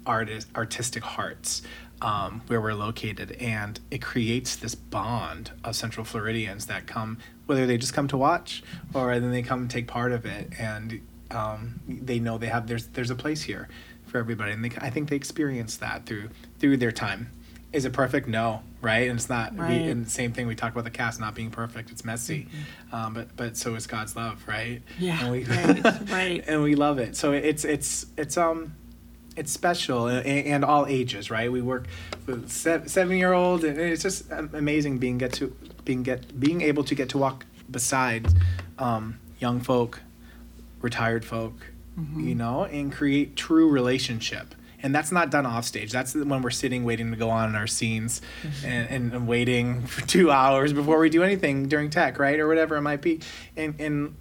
artist 0.06 0.48
artistic 0.56 1.04
hearts 1.04 1.64
um, 2.02 2.42
where 2.48 2.62
we're 2.62 2.74
located. 2.76 3.32
And 3.34 3.80
it 3.90 4.02
creates 4.02 4.56
this 4.58 4.76
bond 4.76 5.52
of 5.64 5.76
central 5.76 6.06
floridians 6.06 6.68
that 6.68 6.86
come 6.86 7.18
whether 7.48 7.66
they 7.66 7.78
just 7.78 7.94
come 7.96 8.08
to 8.10 8.18
watch 8.18 8.62
or 8.94 9.20
then 9.20 9.32
they 9.32 9.42
come 9.42 9.62
and 9.62 9.70
take 9.70 9.88
part 9.88 10.12
of 10.12 10.26
it. 10.26 10.54
And 10.60 11.02
um, 11.32 11.80
they 11.88 12.20
know 12.20 12.38
they 12.38 12.48
have 12.48 12.68
there's 12.68 12.88
there's 12.90 13.10
a 13.10 13.16
place 13.16 13.42
here 13.42 13.68
for 14.16 14.20
everybody 14.20 14.54
and 14.54 14.64
they, 14.64 14.72
i 14.80 14.90
think 14.90 15.10
they 15.10 15.16
experience 15.18 15.76
that 15.76 16.06
through 16.06 16.30
through 16.60 16.78
their 16.78 16.92
time. 16.92 17.30
Is 17.74 17.84
it 17.84 17.92
perfect? 17.92 18.28
No 18.30 18.62
right? 18.82 19.10
And 19.10 19.20
it's 19.20 19.28
not 19.28 19.58
Right. 19.58 19.82
we, 19.82 19.90
and 19.92 20.06
the 20.06 20.10
same 20.10 20.32
thing 20.32 20.48
we 20.48 20.56
talked 20.56 20.74
about 20.74 20.86
the 20.86 20.90
cast 21.02 21.20
not 21.20 21.36
being 21.36 21.52
perfect 21.52 21.92
it's 21.92 22.06
messy. 22.06 22.48
Um, 22.94 23.14
but 23.14 23.36
but 23.36 23.58
so 23.58 23.76
is 23.76 23.88
god's 23.88 24.16
love 24.16 24.42
right? 24.48 24.82
Yeah, 24.98 25.20
and 25.22 25.32
we, 25.34 25.44
right, 25.44 26.10
right. 26.20 26.44
and 26.48 26.64
we 26.64 26.76
love 26.76 26.98
it. 27.00 27.18
So 27.18 27.34
it's 27.34 27.66
it's 27.66 28.06
it's 28.16 28.38
um 28.38 28.74
it's 29.36 29.52
special 29.52 30.08
and, 30.08 30.26
and 30.26 30.64
all 30.64 30.86
ages 30.88 31.30
right? 31.30 31.52
We 31.52 31.62
work 31.62 31.88
with 32.26 32.50
se- 32.50 32.84
seven 32.88 33.18
year 33.18 33.34
old 33.34 33.66
and 33.66 33.78
it's 33.78 34.02
just 34.04 34.32
amazing 34.32 34.98
being 35.00 35.18
get 35.18 35.34
to 35.34 35.54
being 35.84 36.04
get 36.04 36.40
being 36.40 36.62
able 36.62 36.86
to 36.86 36.96
get 36.96 37.10
to 37.10 37.18
walk 37.18 37.46
beside 37.70 38.28
um, 38.80 39.20
young 39.40 39.60
folk 39.60 40.00
retired 40.82 41.26
folk 41.26 41.56
you 41.98 42.36
know 42.36 42.66
and 42.66 42.92
create 42.92 43.36
true 43.36 43.70
relationship. 43.70 44.56
And 44.84 44.94
that's 44.94 45.12
not 45.12 45.32
done 45.32 45.48
off 45.48 45.66
stage 45.66 45.92
that's 45.92 46.14
when 46.14 46.42
we're 46.44 46.52
sitting 46.52 46.84
waiting 46.84 47.10
to 47.10 47.18
go 47.18 47.30
on 47.30 47.50
in 47.50 47.56
our 47.56 47.66
scenes 47.66 48.22
and, 48.64 48.88
and, 48.90 49.14
and 49.14 49.28
waiting 49.28 49.82
for 49.88 50.06
two 50.06 50.30
hours 50.30 50.74
before 50.74 51.00
we 51.00 51.10
do 51.10 51.24
anything 51.24 51.68
during 51.68 51.90
tech 51.90 52.20
right? 52.20 52.40
Or 52.40 52.48
whatever 52.48 52.76
it 52.76 52.82
might 52.82 53.02
be. 53.02 53.22
And, 53.58 53.80
and 53.80 54.16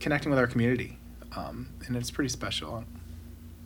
connecting 0.00 0.30
with 0.30 0.38
our 0.38 0.48
community 0.48 0.98
um, 1.36 1.68
and 1.86 1.96
it's 1.96 2.10
pretty 2.10 2.28
special. 2.28 2.84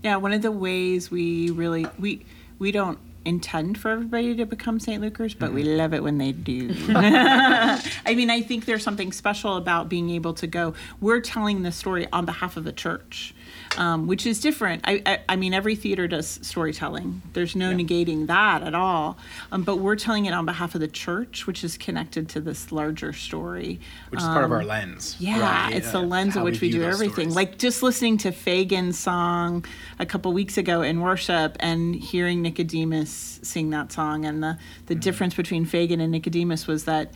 Yeah, 0.02 0.16
one 0.16 0.32
of 0.32 0.42
the 0.42 0.52
ways 0.52 1.10
we 1.10 1.50
really 1.50 1.86
we 1.98 2.24
we 2.58 2.72
don't 2.72 2.98
intend 3.24 3.78
for 3.78 3.90
everybody 3.90 4.34
to 4.36 4.46
become 4.46 4.78
St. 4.78 5.02
Lukers, 5.02 5.38
but 5.38 5.52
we 5.52 5.62
mm-hmm. 5.62 5.78
love 5.78 5.94
it 5.94 6.02
when 6.02 6.18
they 6.18 6.32
do. 6.32 6.74
I 6.88 8.14
mean, 8.14 8.30
I 8.30 8.42
think 8.42 8.66
there's 8.66 8.82
something 8.82 9.12
special 9.12 9.56
about 9.56 9.88
being 9.88 10.10
able 10.10 10.34
to 10.34 10.46
go. 10.46 10.74
We're 11.00 11.20
telling 11.20 11.62
the 11.62 11.72
story 11.72 12.06
on 12.12 12.24
behalf 12.24 12.56
of 12.56 12.64
the 12.64 12.72
church, 12.72 13.34
um, 13.78 14.06
which 14.06 14.26
is 14.26 14.40
different. 14.40 14.82
I, 14.84 15.02
I, 15.04 15.18
I 15.30 15.36
mean, 15.36 15.52
every 15.54 15.74
theater 15.76 16.06
does 16.06 16.38
storytelling. 16.42 17.22
There's 17.32 17.56
no 17.56 17.72
negating 17.72 18.26
that 18.28 18.62
at 18.62 18.74
all. 18.74 19.16
Um, 19.52 19.62
but 19.62 19.76
we're 19.76 19.96
telling 19.96 20.26
it 20.26 20.32
on 20.32 20.46
behalf 20.46 20.74
of 20.74 20.80
the 20.80 20.88
church, 20.88 21.46
which 21.46 21.64
is 21.64 21.76
connected 21.76 22.28
to 22.30 22.40
this 22.40 22.70
larger 22.72 23.12
story. 23.12 23.80
which 24.10 24.20
is 24.20 24.26
part 24.26 24.44
of 24.44 24.52
our 24.52 24.64
lens 24.64 25.16
Um, 25.18 25.26
Yeah, 25.26 25.64
right? 25.66 25.74
it's 25.76 25.90
the 25.92 25.98
Uh, 25.98 26.02
lens 26.02 26.34
in 26.36 26.40
how 26.40 26.44
which 26.44 26.60
we, 26.60 26.70
view 26.70 26.80
do 26.80 26.84
everything. 26.86 27.30
stories. 27.30 27.36
Like 27.36 27.58
just 27.58 27.82
listening 27.82 28.18
to 28.18 28.30
Fagin's 28.32 28.98
song 28.98 29.64
a 29.98 30.06
couple 30.06 30.32
weeks 30.32 30.56
ago 30.58 30.82
in 30.82 31.00
worship 31.00 31.56
and 31.60 31.94
hearing 31.94 32.42
Nicodemus 32.42 33.40
sing 33.42 33.70
that 33.70 33.92
song, 33.92 34.24
and 34.24 34.42
the 34.42 34.46
Mm-hmm. 34.54 34.86
the 34.86 34.94
difference 34.94 35.34
between 35.34 35.64
Fagin 35.66 36.00
and 36.00 36.12
Nicodemus 36.12 36.66
was 36.66 36.84
that 36.84 37.12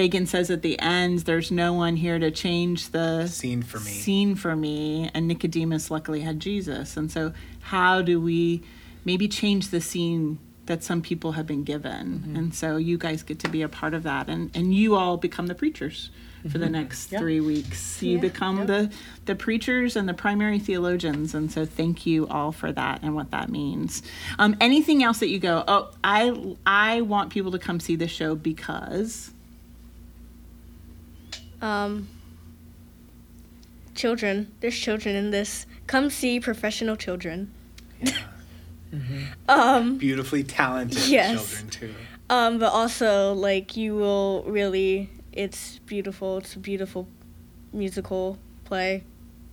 Fagin 0.00 0.26
says 0.26 0.50
at 0.50 0.62
the 0.62 0.78
end, 0.80 1.20
"There's 1.20 1.50
no 1.50 1.74
one 1.74 1.96
here 1.96 2.18
to 2.18 2.30
change 2.30 2.88
the 2.90 3.26
Scene 3.26 3.62
for 3.62 3.78
me. 3.80 3.90
Scene 3.90 4.34
for 4.34 4.56
me, 4.56 5.10
and 5.12 5.28
Nicodemus 5.28 5.90
luckily 5.90 6.20
had 6.22 6.40
Jesus. 6.40 6.96
And 6.96 7.12
so, 7.12 7.32
how 7.60 8.00
do 8.00 8.18
we 8.20 8.62
maybe 9.04 9.28
change 9.28 9.68
the 9.68 9.80
scene? 9.80 10.38
That 10.66 10.84
some 10.84 11.02
people 11.02 11.32
have 11.32 11.46
been 11.48 11.64
given, 11.64 12.20
Mm-hmm. 12.20 12.36
and 12.36 12.54
so 12.54 12.76
you 12.76 12.96
guys 12.96 13.24
get 13.24 13.40
to 13.40 13.48
be 13.48 13.60
a 13.62 13.68
part 13.68 13.92
of 13.92 14.04
that, 14.04 14.28
and 14.28 14.50
and 14.54 14.72
you 14.72 14.94
all 14.94 15.16
become 15.16 15.48
the 15.48 15.54
preachers 15.54 16.10
for 16.48 16.58
the 16.58 16.68
next 16.68 17.10
Mm-hmm. 17.10 17.18
Three 17.18 17.40
weeks. 17.40 18.00
You 18.02 18.14
Yeah. 18.14 18.20
become 18.20 18.66
the 18.66 18.88
the 19.26 19.34
preachers 19.34 19.96
and 19.96 20.08
the 20.08 20.14
primary 20.14 20.60
theologians, 20.60 21.34
and 21.34 21.50
so 21.50 21.64
thank 21.66 22.06
you 22.06 22.28
all 22.28 22.52
for 22.52 22.70
that 22.72 23.00
and 23.02 23.14
what 23.16 23.32
that 23.32 23.48
means. 23.50 24.02
Um, 24.38 24.54
anything 24.60 25.02
else 25.02 25.18
that 25.18 25.28
you 25.28 25.40
go? 25.40 25.64
Oh, 25.66 25.90
I 26.04 26.22
I 26.64 27.00
want 27.00 27.30
people 27.30 27.50
to 27.50 27.58
come 27.58 27.80
see 27.80 27.96
the 27.96 28.06
show 28.08 28.36
because 28.36 29.32
Um, 31.62 32.08
children. 33.94 34.52
There's 34.60 34.78
children 34.78 35.14
in 35.14 35.30
this. 35.30 35.66
Come 35.86 36.10
see 36.10 36.40
professional 36.40 36.96
children. 36.96 37.52
Yeah. 38.00 38.12
Um, 39.48 39.98
beautifully 39.98 40.42
talented 40.42 41.06
Yes. 41.06 41.48
children 41.48 41.70
too 41.70 41.94
um, 42.30 42.58
but 42.58 42.72
also 42.72 43.34
like 43.34 43.76
you 43.76 43.94
will 43.96 44.44
really. 44.44 45.10
It's 45.32 45.78
beautiful. 45.80 46.38
It's 46.38 46.54
a 46.54 46.58
beautiful 46.58 47.06
musical 47.72 48.38
play, 48.64 49.04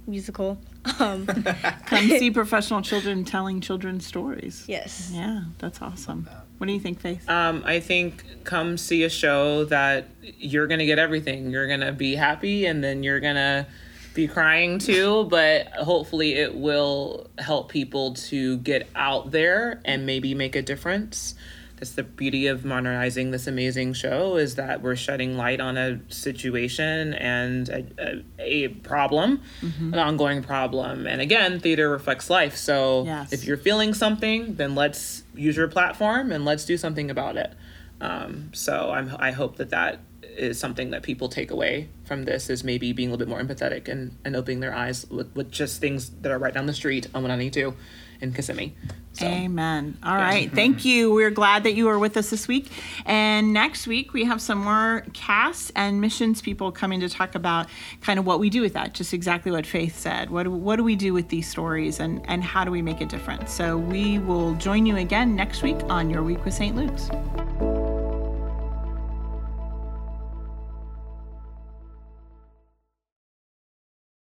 musical. 0.08 0.58
Um, 1.00 1.26
come 1.86 2.08
see 2.08 2.32
professional 2.32 2.82
children 2.82 3.26
telling 3.26 3.62
children's 3.62 4.06
stories. 4.06 4.64
yes. 4.68 5.12
Yeah, 5.14 5.44
that's 5.58 5.82
awesome. 5.82 6.30
What 6.58 6.68
do 6.68 6.74
you 6.74 6.80
think, 6.80 7.00
Faith? 7.00 7.30
Um, 7.30 7.62
I 7.66 7.80
think 7.80 8.24
come 8.44 8.78
see 8.78 9.04
a 9.04 9.10
show 9.10 9.66
that 9.66 10.08
you're 10.22 10.68
gonna 10.68 10.86
get 10.86 10.98
everything. 10.98 11.52
You're 11.52 11.68
gonna 11.68 11.92
be 11.92 12.16
happy, 12.16 12.66
and 12.66 12.84
then 12.84 13.04
you're 13.04 13.20
gonna 13.20 13.68
be 14.16 14.28
crying 14.28 14.80
too. 14.80 15.26
But 15.30 15.68
hopefully, 15.68 16.34
it 16.34 16.56
will 16.56 17.30
help 17.38 17.70
people 17.70 18.14
to 18.16 18.58
get 18.58 18.90
out 18.96 19.30
there 19.32 19.82
and 19.86 20.06
maybe 20.06 20.34
make 20.34 20.56
a 20.56 20.62
difference. 20.64 21.36
That's 21.78 21.92
the 21.92 22.04
beauty 22.04 22.48
of 22.48 22.66
modernizing 22.66 23.30
this 23.32 23.46
amazing 23.48 23.94
show 23.94 24.36
is 24.38 24.56
that 24.56 24.82
we're 24.82 24.96
shedding 24.96 25.38
light 25.38 25.60
on 25.60 25.78
a 25.78 26.00
situation 26.12 27.14
and 27.14 27.70
a, 27.70 27.86
a, 28.00 28.24
a 28.40 28.68
problem, 28.70 29.42
an 29.62 29.94
ongoing 29.94 30.42
problem. 30.44 31.06
And 31.06 31.22
again, 31.22 31.60
theater 31.60 31.90
reflects 31.90 32.30
life. 32.30 32.58
So 32.58 33.04
Yes. 33.06 33.32
if 33.32 33.46
you're 33.46 33.58
feeling 33.58 33.94
something, 33.94 34.56
then 34.56 34.74
let's 34.74 35.24
use 35.36 35.56
your 35.56 35.68
platform 35.68 36.32
and 36.32 36.46
let's 36.46 36.66
do 36.66 36.78
something 36.78 37.12
about 37.12 37.38
it. 37.38 37.54
Um, 38.02 38.50
so 38.54 38.92
I'm, 38.92 39.16
I 39.20 39.32
hope 39.32 39.58
that 39.58 39.70
that 39.70 40.00
is 40.24 40.60
something 40.60 40.92
that 40.92 41.02
people 41.04 41.30
take 41.30 41.50
away 41.52 41.90
from 42.06 42.26
this 42.26 42.50
is 42.50 42.64
maybe 42.64 42.92
being 42.94 43.10
a 43.10 43.12
little 43.12 43.26
bit 43.26 43.30
more 43.30 43.42
empathetic 43.42 43.88
and, 43.88 44.16
and 44.26 44.36
opening 44.36 44.60
their 44.60 44.74
eyes 44.74 45.06
with, 45.10 45.36
with 45.36 45.52
just 45.52 45.80
things 45.82 46.10
that 46.22 46.32
are 46.32 46.38
right 46.38 46.54
down 46.54 46.66
the 46.68 46.74
street 46.74 47.06
on 47.16 47.24
192 47.24 47.76
in 48.22 48.34
Kissimmee. 48.34 48.76
So. 49.14 49.26
Amen. 49.26 49.98
All 50.04 50.16
right. 50.16 50.52
Thank 50.52 50.80
mm-hmm. 50.80 50.88
you. 50.88 51.14
We're 51.14 51.32
glad 51.32 51.64
that 51.64 51.74
you 51.74 51.88
are 51.90 51.98
with 51.98 52.16
us 52.18 52.30
this 52.30 52.48
week. 52.48 52.72
And 53.06 53.52
next 53.52 53.88
week, 53.88 54.14
we 54.14 54.26
have 54.26 54.42
some 54.42 54.60
more 54.60 55.06
cast 55.14 55.72
and 55.76 56.00
missions 56.00 56.42
people 56.42 56.72
coming 56.72 57.00
to 57.00 57.10
talk 57.10 57.34
about 57.34 57.68
kind 58.02 58.20
of 58.20 58.28
what 58.28 58.40
we 58.40 58.52
do 58.52 58.62
with 58.62 58.74
that, 58.74 58.94
just 58.94 59.14
exactly 59.14 59.52
what 59.52 59.66
Faith 59.66 59.98
said. 59.98 60.30
What 60.30 60.44
do, 60.44 60.52
what 60.52 60.76
do 60.76 60.84
we 60.84 60.96
do 60.96 61.14
with 61.14 61.30
these 61.30 61.50
stories 61.50 62.00
and, 62.00 62.22
and 62.30 62.44
how 62.44 62.64
do 62.64 62.70
we 62.70 62.84
make 62.84 63.02
a 63.02 63.06
difference? 63.06 63.52
So 63.52 63.78
we 63.78 64.20
will 64.20 64.54
join 64.56 64.86
you 64.86 64.98
again 64.98 65.36
next 65.36 65.64
week 65.64 65.78
on 65.90 66.12
Your 66.12 66.22
Week 66.22 66.44
with 66.46 66.54
St. 66.54 66.76
Luke's. 66.76 67.10